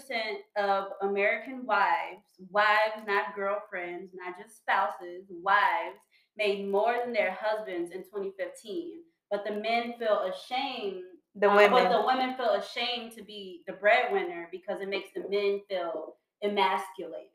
of 0.56 0.92
American 1.02 1.66
wives, 1.66 2.22
wives, 2.50 3.06
not 3.06 3.34
girlfriends, 3.34 4.12
not 4.14 4.38
just 4.38 4.58
spouses, 4.58 5.24
wives, 5.42 5.98
made 6.36 6.70
more 6.70 6.96
than 7.02 7.12
their 7.12 7.36
husbands 7.40 7.90
in 7.90 8.02
2015. 8.04 9.02
But 9.30 9.44
the 9.44 9.52
men 9.52 9.94
feel 9.98 10.30
ashamed. 10.32 11.04
The 11.36 11.50
uh, 11.50 11.56
women. 11.56 11.84
But 11.84 11.90
the 11.90 12.06
women 12.06 12.34
feel 12.36 12.54
ashamed 12.54 13.12
to 13.12 13.22
be 13.22 13.62
the 13.66 13.74
breadwinner 13.74 14.48
because 14.50 14.80
it 14.80 14.88
makes 14.88 15.10
the 15.14 15.28
men 15.28 15.60
feel 15.68 16.16
emasculated. 16.42 17.28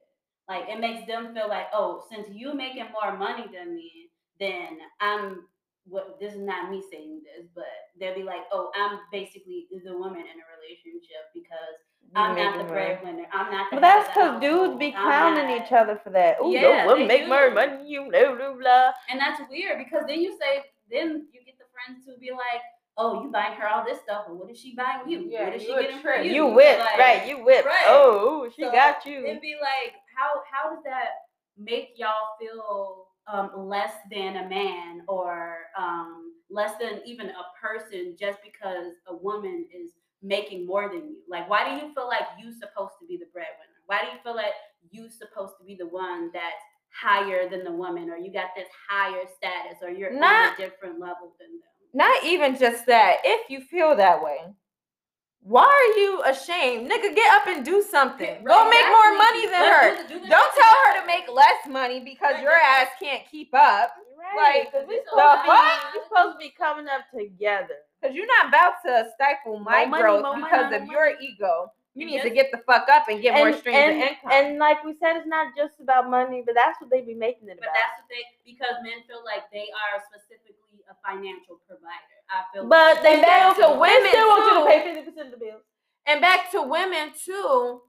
Like 0.47 0.65
it 0.67 0.79
makes 0.79 1.07
them 1.07 1.33
feel 1.33 1.47
like, 1.47 1.67
oh, 1.73 2.03
since 2.11 2.27
you 2.31 2.53
making 2.53 2.85
more 2.91 3.17
money 3.17 3.45
than 3.53 3.75
me, 3.75 4.09
then 4.39 4.77
I'm 4.99 5.45
what 5.87 6.19
this 6.19 6.33
is 6.33 6.41
not 6.41 6.71
me 6.71 6.83
saying 6.91 7.21
this, 7.23 7.47
but 7.53 7.65
they'll 7.99 8.15
be 8.15 8.23
like, 8.23 8.41
oh, 8.51 8.71
I'm 8.75 8.99
basically 9.11 9.67
the 9.71 9.97
woman 9.97 10.21
in 10.21 10.41
a 10.41 10.47
relationship 10.57 11.29
because 11.33 11.77
I'm 12.15 12.35
not 12.35 12.57
the 12.57 12.63
breadwinner. 12.63 13.25
I'm 13.33 13.51
not 13.51 13.69
the 13.69 13.77
Well, 13.77 13.81
that's 13.81 14.07
because 14.09 14.41
dudes 14.41 14.77
be 14.79 14.91
clowning 14.91 15.61
each 15.61 15.71
other 15.71 15.99
for 16.03 16.09
that. 16.11 16.37
Oh, 16.39 16.51
Yeah, 16.51 16.85
women 16.85 17.07
they 17.07 17.19
make 17.19 17.27
more 17.27 17.49
do. 17.49 17.55
money, 17.55 17.89
you 17.89 18.09
blah 18.09 18.35
blah 18.35 18.53
blah. 18.53 18.91
And 19.09 19.19
that's 19.19 19.41
weird 19.49 19.77
because 19.77 20.03
then 20.07 20.21
you 20.21 20.37
say, 20.39 20.63
then 20.91 21.27
you 21.33 21.41
get 21.45 21.57
the 21.57 21.65
friends 21.73 22.05
to 22.05 22.17
be 22.19 22.31
like, 22.31 22.61
oh, 22.97 23.23
you 23.23 23.29
buying 23.31 23.53
her 23.59 23.67
all 23.67 23.83
this 23.85 23.99
stuff, 24.01 24.25
but 24.27 24.35
what 24.37 24.49
is 24.49 24.59
she 24.59 24.75
buying 24.75 25.07
you? 25.07 25.27
Yeah, 25.29 25.45
what 25.45 25.55
is 25.55 25.61
she 25.63 25.67
you 25.69 25.77
a 25.77 25.81
getting 25.81 25.99
for 25.99 26.15
you? 26.15 26.31
You 26.33 26.45
whip, 26.47 26.79
Like, 26.79 26.97
right? 26.97 27.27
You 27.27 27.43
whip. 27.43 27.65
right. 27.65 27.83
Oh, 27.87 28.49
she 28.55 28.63
So 28.63 28.71
got 28.71 29.05
you. 29.05 29.25
It'd 29.25 29.41
be 29.41 29.55
like, 29.61 29.93
how 30.17 30.41
how 30.51 30.73
does 30.73 30.83
that 30.85 31.09
make 31.57 31.89
y'all 31.97 32.35
feel 32.39 33.07
um, 33.31 33.67
less 33.67 33.93
than 34.11 34.37
a 34.37 34.49
man 34.49 35.01
or 35.07 35.57
um, 35.77 36.33
less 36.49 36.73
than 36.79 37.01
even 37.05 37.27
a 37.29 37.45
person 37.61 38.15
just 38.19 38.39
because 38.43 38.93
a 39.07 39.15
woman 39.15 39.65
is 39.73 39.91
making 40.21 40.65
more 40.65 40.87
than 40.87 40.99
you? 41.09 41.17
Like, 41.29 41.49
why 41.49 41.67
do 41.67 41.85
you 41.85 41.93
feel 41.93 42.07
like 42.07 42.27
you 42.39 42.51
supposed 42.53 42.93
to 43.01 43.07
be 43.07 43.17
the 43.17 43.25
breadwinner? 43.33 43.79
Why 43.87 44.01
do 44.01 44.07
you 44.07 44.19
feel 44.23 44.35
like 44.35 44.53
you 44.91 45.09
supposed 45.09 45.53
to 45.59 45.65
be 45.65 45.75
the 45.75 45.87
one 45.87 46.31
that's 46.33 46.63
higher 46.91 47.49
than 47.49 47.65
the 47.65 47.71
woman, 47.71 48.09
or 48.09 48.15
you 48.17 48.31
got 48.31 48.55
this 48.55 48.67
higher 48.89 49.23
status, 49.35 49.79
or 49.83 49.89
you're 49.89 50.11
on 50.15 50.53
a 50.53 50.57
different 50.57 50.99
level 50.99 51.35
than 51.39 51.51
them? 51.59 51.74
Not 51.95 52.25
even 52.25 52.57
just 52.57 52.85
that. 52.87 53.17
If 53.23 53.49
you 53.49 53.61
feel 53.61 53.95
that 53.95 54.21
way, 54.21 54.37
why 55.39 55.63
are 55.63 55.99
you 55.99 56.21
ashamed? 56.25 56.91
Nigga, 56.91 57.15
get 57.15 57.33
up 57.35 57.47
and 57.47 57.63
do 57.63 57.81
something. 57.89 58.43
Go 58.43 58.51
Right, 58.51 58.69
make 58.69 58.87
more 58.89 59.13
exactly. 59.13 59.25
money 59.25 59.45
than 59.47 59.61
Let's 59.61 60.01
her. 60.01 60.07
Do 60.07 60.19
the, 60.19 60.25
do 60.25 60.29
Don't 60.31 60.53
tell 60.55 60.75
her 60.85 61.01
to 61.01 61.05
make 61.07 61.29
less 61.31 61.61
money 61.69 61.99
because 62.01 62.33
Right, 62.35 62.43
your 62.43 62.51
ass 62.51 62.87
can't 63.01 63.23
keep 63.31 63.49
up. 63.53 63.93
Right, 64.17 64.65
Like, 64.65 64.71
because 64.73 64.87
we 64.89 64.95
this 64.95 65.05
supposed, 65.07 65.39
whole 65.45 65.55
to 65.55 65.93
be, 65.93 65.99
we 65.99 66.03
supposed 66.09 66.33
to 66.35 66.39
be 66.39 66.51
coming 66.57 66.87
up 66.89 67.05
together. 67.15 67.77
Because 68.01 68.15
you're 68.15 68.27
not 68.27 68.49
about 68.49 68.73
to 68.85 69.07
stifle 69.15 69.59
my 69.59 69.85
money, 69.85 70.01
growth 70.03 70.23
more 70.23 70.35
because 70.35 70.71
money, 70.71 70.77
of 70.83 70.87
your 70.89 71.13
money. 71.13 71.25
ego. 71.31 71.71
You 71.95 72.07
And 72.07 72.11
need 72.11 72.21
to 72.27 72.29
get 72.29 72.51
the 72.51 72.57
fuck 72.67 72.89
up 72.91 73.07
and 73.07 73.21
get 73.21 73.35
more 73.39 73.47
And- 73.47 73.55
streams 73.55 73.77
and, 73.77 73.95
of 74.03 74.09
income. 74.09 74.31
And 74.33 74.59
like 74.59 74.83
we 74.83 74.97
said, 74.99 75.15
it's 75.15 75.27
not 75.27 75.55
just 75.55 75.79
about 75.79 76.09
money, 76.09 76.43
but 76.45 76.51
that's 76.55 76.75
what 76.81 76.89
they 76.89 76.99
be 76.99 77.13
making 77.15 77.47
it 77.47 77.55
But 77.61 77.69
about. 77.71 77.75
that's 77.79 78.01
what 78.03 78.09
they 78.11 78.19
because 78.43 78.75
men 78.83 78.99
feel 79.07 79.23
like 79.23 79.47
they 79.53 79.71
are 79.71 80.03
specifically 80.11 80.44
a 80.44 80.44
financial 81.05 81.59
provider. 81.67 82.17
I 82.29 82.43
feel 82.53 82.67
But 82.67 82.95
like 82.95 83.03
they 83.03 83.13
And 83.13 83.21
back 83.21 83.53
still, 83.55 83.73
to 83.73 83.79
women, 83.79 84.03
they 84.03 84.09
still 84.09 84.27
want 84.27 84.45
you 84.45 84.53
too. 84.59 84.65
to 84.65 84.69
pay 84.71 84.83
fifty 84.95 85.11
percent 85.11 85.33
of 85.33 85.39
the 85.39 85.45
bills. 85.45 85.61
And 86.07 86.21
back 86.21 86.51
to 86.51 86.61
women 86.63 87.11
too. 87.23 87.81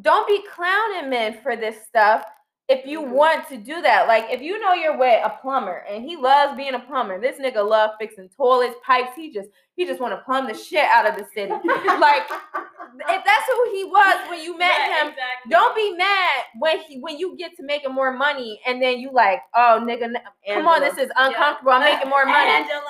Don't 0.00 0.26
be 0.26 0.42
clowning 0.54 1.10
men 1.10 1.38
for 1.42 1.56
this 1.56 1.76
stuff 1.86 2.24
if 2.72 2.86
you 2.86 3.00
Mhm. 3.02 3.08
want 3.10 3.48
to 3.48 3.56
do 3.56 3.82
that. 3.82 4.08
Like 4.08 4.26
if 4.30 4.40
you 4.40 4.58
know 4.60 4.72
you're 4.72 4.96
with 4.96 5.20
a 5.24 5.30
plumber 5.42 5.84
and 5.88 6.04
he 6.04 6.16
loves 6.16 6.56
being 6.56 6.74
a 6.74 6.80
plumber. 6.80 7.20
This 7.20 7.38
nigga 7.38 7.62
love 7.68 7.90
fixing 8.00 8.28
toilets, 8.30 8.76
pipes. 8.84 9.14
He 9.16 9.30
just 9.32 9.48
he 9.76 9.86
just 9.86 10.00
want 10.00 10.12
to 10.12 10.18
plumb 10.24 10.46
the 10.46 10.54
shit 10.54 10.84
out 10.84 11.06
of 11.08 11.16
the 11.16 11.26
city. 11.34 11.50
like 12.08 12.24
if 13.08 13.24
that's 13.24 13.46
who 13.50 13.70
he 13.76 13.84
was 13.84 14.28
when 14.28 14.40
you 14.42 14.56
met 14.58 14.68
Right, 14.70 15.00
him, 15.00 15.08
exactly. 15.08 15.50
don't 15.50 15.74
be 15.74 15.94
mad 15.96 16.44
when 16.58 16.78
he 16.80 16.98
when 16.98 17.18
you 17.18 17.36
get 17.36 17.56
to 17.56 17.62
making 17.62 17.92
more 17.92 18.12
money 18.12 18.60
and 18.66 18.82
then 18.82 18.98
you 19.00 19.10
like, 19.12 19.40
oh 19.54 19.80
nigga, 19.82 20.02
n- 20.04 20.16
come 20.52 20.66
on, 20.68 20.80
this 20.82 20.98
is 20.98 21.10
uncomfortable. 21.16 21.72
I'm 21.72 21.80
making 21.80 22.08
more 22.10 22.26
money. 22.26 22.50
Angela. 22.62 22.82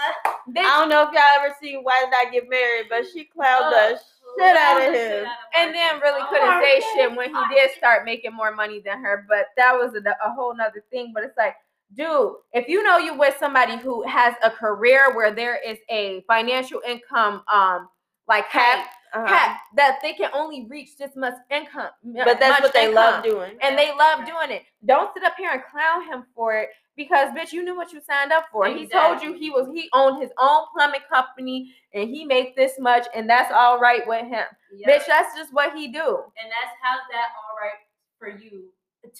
Bitch, 0.50 0.64
I 0.66 0.80
don't 0.80 0.88
know 0.88 1.02
if 1.04 1.12
y'all 1.12 1.22
ever 1.40 1.54
seen 1.62 1.80
Why 1.82 2.04
Did 2.04 2.14
I 2.28 2.30
Get 2.32 2.48
Married, 2.50 2.86
but 2.90 3.04
she 3.12 3.24
clowned 3.24 3.70
Oh, 3.70 3.70
the 3.70 4.00
shit 4.38 4.56
out 4.56 4.80
of 4.80 4.94
him. 4.94 5.26
and 5.58 5.74
then 5.74 6.00
really 6.00 6.20
Oh, 6.22 6.26
couldn't 6.30 6.62
say 6.62 6.82
shit 6.94 7.14
when 7.16 7.28
he 7.34 7.54
did 7.54 7.70
start 7.76 8.04
making 8.04 8.32
more 8.34 8.54
money 8.54 8.80
than 8.84 9.02
her. 9.02 9.24
But 9.28 9.46
that 9.56 9.72
was 9.72 9.94
a, 9.94 10.00
a 10.26 10.32
whole 10.32 10.54
nother 10.54 10.84
thing. 10.90 11.12
But 11.14 11.24
it's 11.24 11.36
like, 11.36 11.54
dude, 11.96 12.34
if 12.52 12.68
you 12.68 12.82
know 12.82 12.98
you 12.98 13.14
with 13.18 13.36
somebody 13.38 13.76
who 13.76 14.06
has 14.08 14.34
a 14.42 14.50
career 14.50 15.14
where 15.14 15.34
there 15.34 15.58
is 15.64 15.78
a 15.90 16.22
financial 16.26 16.80
income, 16.86 17.42
um, 17.52 17.88
like 18.28 18.48
cap, 18.50 18.86
Uh-huh. 19.14 19.26
cap 19.28 19.60
that 19.76 19.98
they 20.02 20.12
can 20.14 20.30
only 20.32 20.66
reach 20.70 20.96
this 20.96 21.14
much 21.16 21.34
income, 21.50 21.90
But 22.02 22.40
that's 22.40 22.60
what 22.62 22.72
they 22.72 22.92
love 22.92 23.22
doing. 23.22 23.52
and 23.60 23.76
they 23.78 23.90
love 23.94 24.24
doing 24.26 24.50
it. 24.50 24.62
Don't 24.86 25.12
sit 25.14 25.22
up 25.22 25.34
here 25.36 25.50
and 25.50 25.62
clown 25.70 26.06
him 26.06 26.24
for 26.34 26.56
it 26.56 26.70
because 26.96 27.30
bitch, 27.32 27.52
you 27.52 27.62
knew 27.62 27.76
what 27.76 27.92
you 27.92 28.00
signed 28.00 28.32
up 28.32 28.46
for. 28.52 28.66
He 28.68 28.86
told 28.86 29.22
you 29.22 29.34
he 29.34 29.50
was 29.50 29.68
he 29.74 29.88
owned 29.92 30.20
his 30.22 30.30
own 30.38 30.64
plumbing 30.74 31.00
company 31.12 31.74
and 31.94 32.08
he 32.08 32.24
made 32.24 32.54
this 32.56 32.78
much, 32.78 33.06
and 33.14 33.28
that's 33.28 33.52
all 33.52 33.78
right 33.78 34.06
with 34.06 34.22
him. 34.24 34.46
Yep. 34.74 34.88
Bitch, 34.88 35.06
that's 35.06 35.36
just 35.36 35.52
what 35.52 35.76
he 35.76 35.88
do. 35.88 35.98
and 36.40 36.50
that's 36.50 36.74
how's 36.82 37.00
that 37.12 37.28
all 37.36 37.56
right 37.60 37.80
for 38.18 38.28
you 38.28 38.70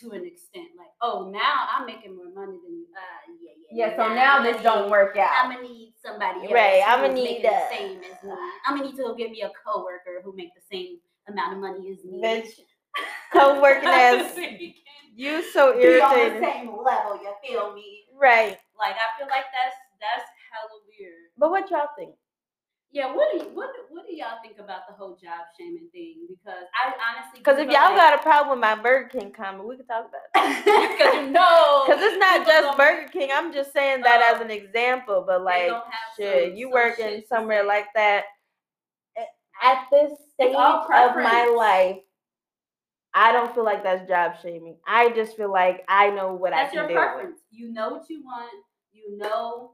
to 0.00 0.10
an 0.12 0.24
extent. 0.24 0.68
Like, 0.78 0.88
oh, 1.02 1.28
now 1.30 1.66
I'm 1.76 1.84
making 1.86 2.16
more 2.16 2.26
money 2.32 2.56
than 2.64 2.72
you. 2.72 2.86
Uh, 2.96 3.32
yeah, 3.42 3.50
yeah. 3.70 3.88
Yeah, 3.88 3.96
so 3.96 4.14
now 4.14 4.36
I'ma 4.38 4.44
this 4.52 4.62
don't 4.62 4.90
work 4.90 5.16
out. 5.16 5.30
I'm 5.44 5.50
gonna 5.52 5.62
need 5.68 5.92
somebody 6.04 6.40
else. 6.44 6.52
Right, 6.52 6.82
I'ma 6.86 7.08
need 7.08 7.24
making 7.24 7.46
a- 7.46 7.50
the 7.50 7.76
same 7.76 7.98
as 7.98 8.22
me. 8.22 8.30
I'm 8.66 8.76
gonna 8.76 8.90
need 8.90 8.96
to 8.96 9.02
go 9.02 9.14
get 9.14 9.30
me 9.30 9.42
a 9.42 9.50
coworker 9.66 10.20
who 10.24 10.34
make 10.36 10.50
the 10.54 10.62
same 10.70 10.98
amount 11.28 11.54
of 11.54 11.60
money 11.60 11.90
as 11.90 12.04
me. 12.04 12.20
Bitch, 12.22 12.48
co-working. 13.32 13.88
Be 14.36 14.76
You 15.14 15.42
so 15.52 15.72
on 15.72 15.78
the 15.78 16.40
same 16.40 16.68
level. 16.82 17.20
You 17.22 17.32
feel 17.46 17.72
me? 17.74 18.04
Right. 18.18 18.58
Like 18.78 18.96
I 18.96 19.18
feel 19.18 19.26
like 19.28 19.46
that's 19.52 19.76
that's 20.00 20.28
hella 20.52 20.80
weird. 20.88 21.30
But 21.38 21.50
what 21.50 21.70
y'all 21.70 21.88
think? 21.98 22.14
Yeah, 22.94 23.14
what 23.14 23.32
do 23.32 23.38
you, 23.38 23.44
what 23.54 23.70
what 23.88 24.06
do 24.06 24.14
y'all 24.14 24.36
think 24.42 24.58
about 24.58 24.82
the 24.86 24.94
whole 24.94 25.12
job 25.22 25.48
shaming 25.58 25.88
thing? 25.92 26.26
Because 26.28 26.64
I 26.76 26.92
honestly 26.92 27.38
Because 27.38 27.58
if 27.58 27.64
y'all 27.70 27.94
like- 27.94 27.96
got 27.96 28.20
a 28.20 28.22
problem 28.22 28.58
with 28.58 28.60
my 28.60 28.74
Burger 28.74 29.08
King 29.08 29.32
comment, 29.32 29.66
we 29.66 29.76
can 29.78 29.86
talk 29.86 30.06
about 30.08 30.44
it. 30.44 30.64
because 30.98 31.14
you 31.14 31.30
know, 31.30 31.84
Because 31.86 32.02
it's 32.02 32.18
not 32.18 32.46
just 32.46 32.76
Burger 32.76 33.08
King. 33.10 33.30
I'm 33.32 33.50
just 33.52 33.72
saying 33.72 34.02
that 34.02 34.34
as 34.34 34.40
Oh. 34.40 34.44
an 34.44 34.50
example. 34.50 35.24
But 35.26 35.42
like, 35.42 35.70
shit, 36.18 36.48
some- 36.50 36.56
you 36.56 36.66
some 36.66 36.72
working 36.72 37.06
shit 37.06 37.28
somewhere 37.28 37.64
like 37.64 37.86
that. 37.94 38.24
At 39.62 39.86
this 39.90 40.12
stage 40.34 40.54
of 40.54 40.86
my 41.16 41.52
life, 41.56 41.98
I 43.14 43.32
don't 43.32 43.54
feel 43.54 43.64
like 43.64 43.82
that's 43.82 44.08
job 44.08 44.34
shaming. 44.42 44.76
I 44.86 45.10
just 45.10 45.36
feel 45.36 45.52
like 45.52 45.84
I 45.88 46.10
know 46.10 46.34
what 46.34 46.50
That's 46.52 46.72
I 46.72 46.76
your 46.76 46.84
can 46.86 46.94
deal 46.94 47.02
with. 47.02 47.12
preference. 47.14 47.40
You 47.50 47.72
know 47.72 47.90
what 47.90 48.08
you 48.08 48.24
want. 48.24 48.50
You 48.92 49.16
know 49.18 49.72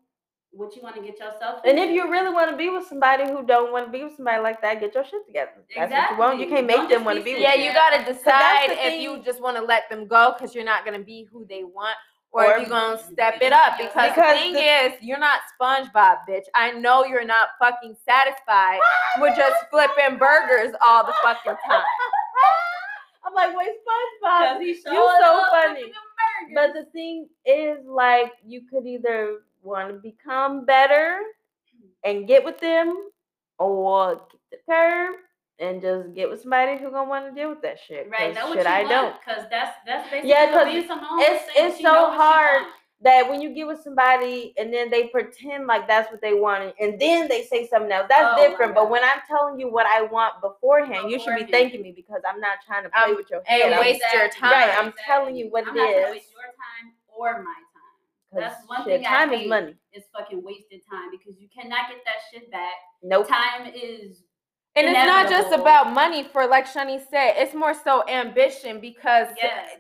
what 0.51 0.75
you 0.75 0.83
want 0.83 0.97
to 0.97 1.03
get 1.03 1.19
yourself. 1.21 1.61
And 1.65 1.79
if 1.79 1.91
you 1.91 2.11
really 2.11 2.33
want 2.35 2.51
to 2.51 2.57
be 2.57 2.69
with 2.71 2.87
somebody 2.89 3.25
who 3.31 3.45
don't 3.47 3.71
want 3.71 3.87
to 3.87 3.93
be 3.93 4.03
with 4.05 4.17
somebody 4.17 4.43
like 4.43 4.61
that, 4.63 4.81
get 4.81 4.95
your 4.95 5.05
shit 5.05 5.25
together. 5.27 5.53
That's 5.75 5.93
what 5.93 6.11
you 6.11 6.19
want. 6.19 6.41
You 6.41 6.49
can't 6.49 6.67
make 6.67 6.89
them 6.89 7.05
want 7.05 7.19
to 7.19 7.25
be 7.25 7.31
be 7.33 7.35
with 7.35 7.43
Yeah, 7.43 7.55
you. 7.55 7.65
you 7.65 7.73
gotta 7.73 8.05
decide 8.13 8.71
the 8.71 8.87
if 8.87 9.01
you 9.01 9.23
just 9.23 9.41
want 9.41 9.57
to 9.57 9.63
let 9.63 9.89
them 9.91 10.07
go 10.09 10.35
because 10.37 10.55
you're 10.55 10.65
not 10.65 10.85
gonna 10.85 10.99
be 11.01 11.29
who 11.31 11.47
they 11.49 11.65
want, 11.65 11.97
or, 12.33 12.45
Or- 12.45 12.59
you're 12.59 12.69
gonna 12.69 12.99
step 12.99 13.41
it 13.41 13.53
up. 13.53 13.79
Because, 13.79 14.11
Because 14.11 14.35
the 14.35 14.39
thing 14.41 14.53
the- 14.53 14.61
is, 14.61 14.93
you're 15.01 15.19
not 15.19 15.41
SpongeBob, 15.61 16.19
bitch. 16.29 16.45
I 16.55 16.73
know 16.73 17.05
you're 17.05 17.25
not 17.25 17.51
fucking 17.59 17.97
satisfied 18.05 18.81
with 19.21 19.35
just 19.37 19.57
flipping 19.71 20.19
burgers 20.19 20.75
all 20.85 21.05
the 21.07 21.15
fucking 21.23 21.57
time. 21.67 21.83
I'm 23.25 23.35
like, 23.35 23.57
wait, 23.57 23.69
SpongeBob. 24.25 24.65
You 24.65 24.75
so 24.83 25.45
funny. 25.51 25.93
But 26.55 26.73
the 26.73 26.85
thing 26.93 27.29
is, 27.45 27.79
like, 27.85 28.33
you 28.45 28.63
could 28.71 28.87
either 28.87 29.41
want 29.63 29.89
to 29.89 29.95
become 29.95 30.65
better 30.65 31.19
and 32.05 32.27
get 32.29 32.45
with 32.45 32.59
them, 32.59 33.11
or 33.59 34.17
kick 34.31 34.41
the 34.53 34.57
curb 34.71 35.17
and 35.61 35.83
just 35.83 36.15
get 36.15 36.31
with 36.31 36.41
somebody 36.43 36.79
who 36.79 36.91
gonna 36.91 37.09
want 37.09 37.27
to 37.27 37.33
deal 37.33 37.51
with 37.51 37.63
that 37.63 37.79
shit. 37.79 38.09
Right? 38.11 38.35
know 38.35 38.49
what 38.49 38.59
shit, 38.59 38.67
you 38.67 38.73
I 38.73 38.79
want, 38.81 38.89
don't. 38.91 39.25
Cause 39.25 39.47
that's 39.51 39.77
that's 39.87 40.09
basically 40.11 40.31
Yeah, 40.31 40.53
Cause 40.53 40.87
Simone 40.87 41.21
it's- 41.21 41.49
it's 41.57 41.77
so 41.79 41.83
know 41.83 42.03
what 42.05 42.13
she 42.13 42.17
hard. 42.19 42.67
That 43.01 43.31
when 43.31 43.41
you 43.41 43.55
get 43.55 43.69
with 43.69 43.81
somebody 43.81 44.55
and 44.59 44.75
then 44.75 44.91
they 44.91 45.07
pretend 45.07 45.69
like 45.69 45.87
that's 45.87 46.11
what 46.11 46.21
they 46.21 46.35
want, 46.35 46.75
and 46.81 46.99
then 47.01 47.29
they 47.29 47.45
say 47.45 47.69
something 47.69 47.93
else, 47.93 48.07
that's 48.09 48.35
Oh 48.37 48.49
different. 48.49 48.75
But 48.75 48.91
when 48.91 49.05
I'm 49.05 49.21
telling 49.29 49.61
you 49.61 49.71
what 49.71 49.87
I 49.87 50.03
want 50.03 50.41
beforehand, 50.41 51.09
you 51.09 51.21
should 51.21 51.37
be 51.37 51.45
thanking 51.45 51.81
me 51.83 51.93
because 51.93 52.23
I'm 52.29 52.41
not 52.41 52.59
trying 52.67 52.83
to 52.83 52.91
play 52.91 53.11
Um, 53.11 53.15
with 53.15 53.31
your 53.31 53.39
and 53.47 53.63
head. 53.63 53.73
I'm- 53.73 53.81
waste 53.81 54.03
your 54.13 54.29
time. 54.31 54.51
Right, 54.51 54.77
I'm 54.77 54.93
telling 55.07 55.37
you 55.37 55.47
what 55.49 55.63
it 55.69 55.69
is. 55.69 55.71
I'm 55.71 55.77
it 55.77 55.81
not 56.03 56.09
is. 56.09 56.11
waste 56.17 56.33
your 56.33 56.43
time 56.43 56.93
or 57.09 57.39
my 57.45 57.55
time. 57.55 57.63
That's 58.33 58.67
one 58.67 58.83
shit, 58.85 59.01
thing 59.03 59.07
I 59.07 59.11
time 59.11 59.33
is 59.33 59.49
money. 59.49 59.77
It's 59.93 60.09
fucking 60.09 60.43
wasted 60.43 60.83
time 60.91 61.13
because 61.13 61.41
you 61.41 61.49
cannot 61.55 61.89
get 61.89 62.05
that 62.05 62.17
shit 62.33 62.51
back. 62.51 62.75
Nope. 63.03 63.29
Time 63.29 63.71
is 63.73 64.25
And 64.77 64.87
it's 64.87 64.95
not 65.07 65.29
just 65.29 65.53
about 65.53 65.93
money 65.93 66.25
for 66.33 66.47
like 66.47 66.67
Shani 66.67 67.01
said, 67.11 67.35
it's 67.37 67.55
more 67.55 67.75
so 67.75 68.09
ambition 68.09 68.81
because 68.81 69.29
Yes. 69.43 69.77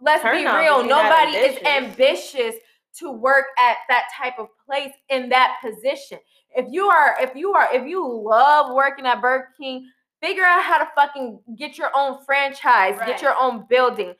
let's 0.00 0.22
Turn 0.22 0.36
be 0.36 0.44
real, 0.44 0.78
you're 0.80 0.86
nobody 0.86 1.32
is 1.36 1.56
ambitious. 1.64 2.34
ambitious 2.34 2.54
to 2.98 3.12
work 3.12 3.46
at 3.58 3.76
that 3.88 4.04
type 4.16 4.34
of 4.38 4.48
place 4.66 4.92
in 5.10 5.28
that 5.28 5.58
position. 5.62 6.18
If 6.56 6.66
you 6.70 6.88
are 6.88 7.16
if 7.20 7.34
you 7.36 7.52
are 7.54 7.68
if 7.72 7.86
you 7.86 8.02
love 8.06 8.72
working 8.74 9.06
at 9.06 9.20
Burger 9.20 9.48
King, 9.60 9.88
figure 10.22 10.44
out 10.44 10.62
how 10.62 10.78
to 10.78 10.88
fucking 10.94 11.38
get 11.58 11.76
your 11.78 11.90
own 11.94 12.24
franchise, 12.24 12.96
Right. 12.98 13.06
get 13.06 13.22
your 13.22 13.34
own 13.38 13.66
building. 13.68 14.14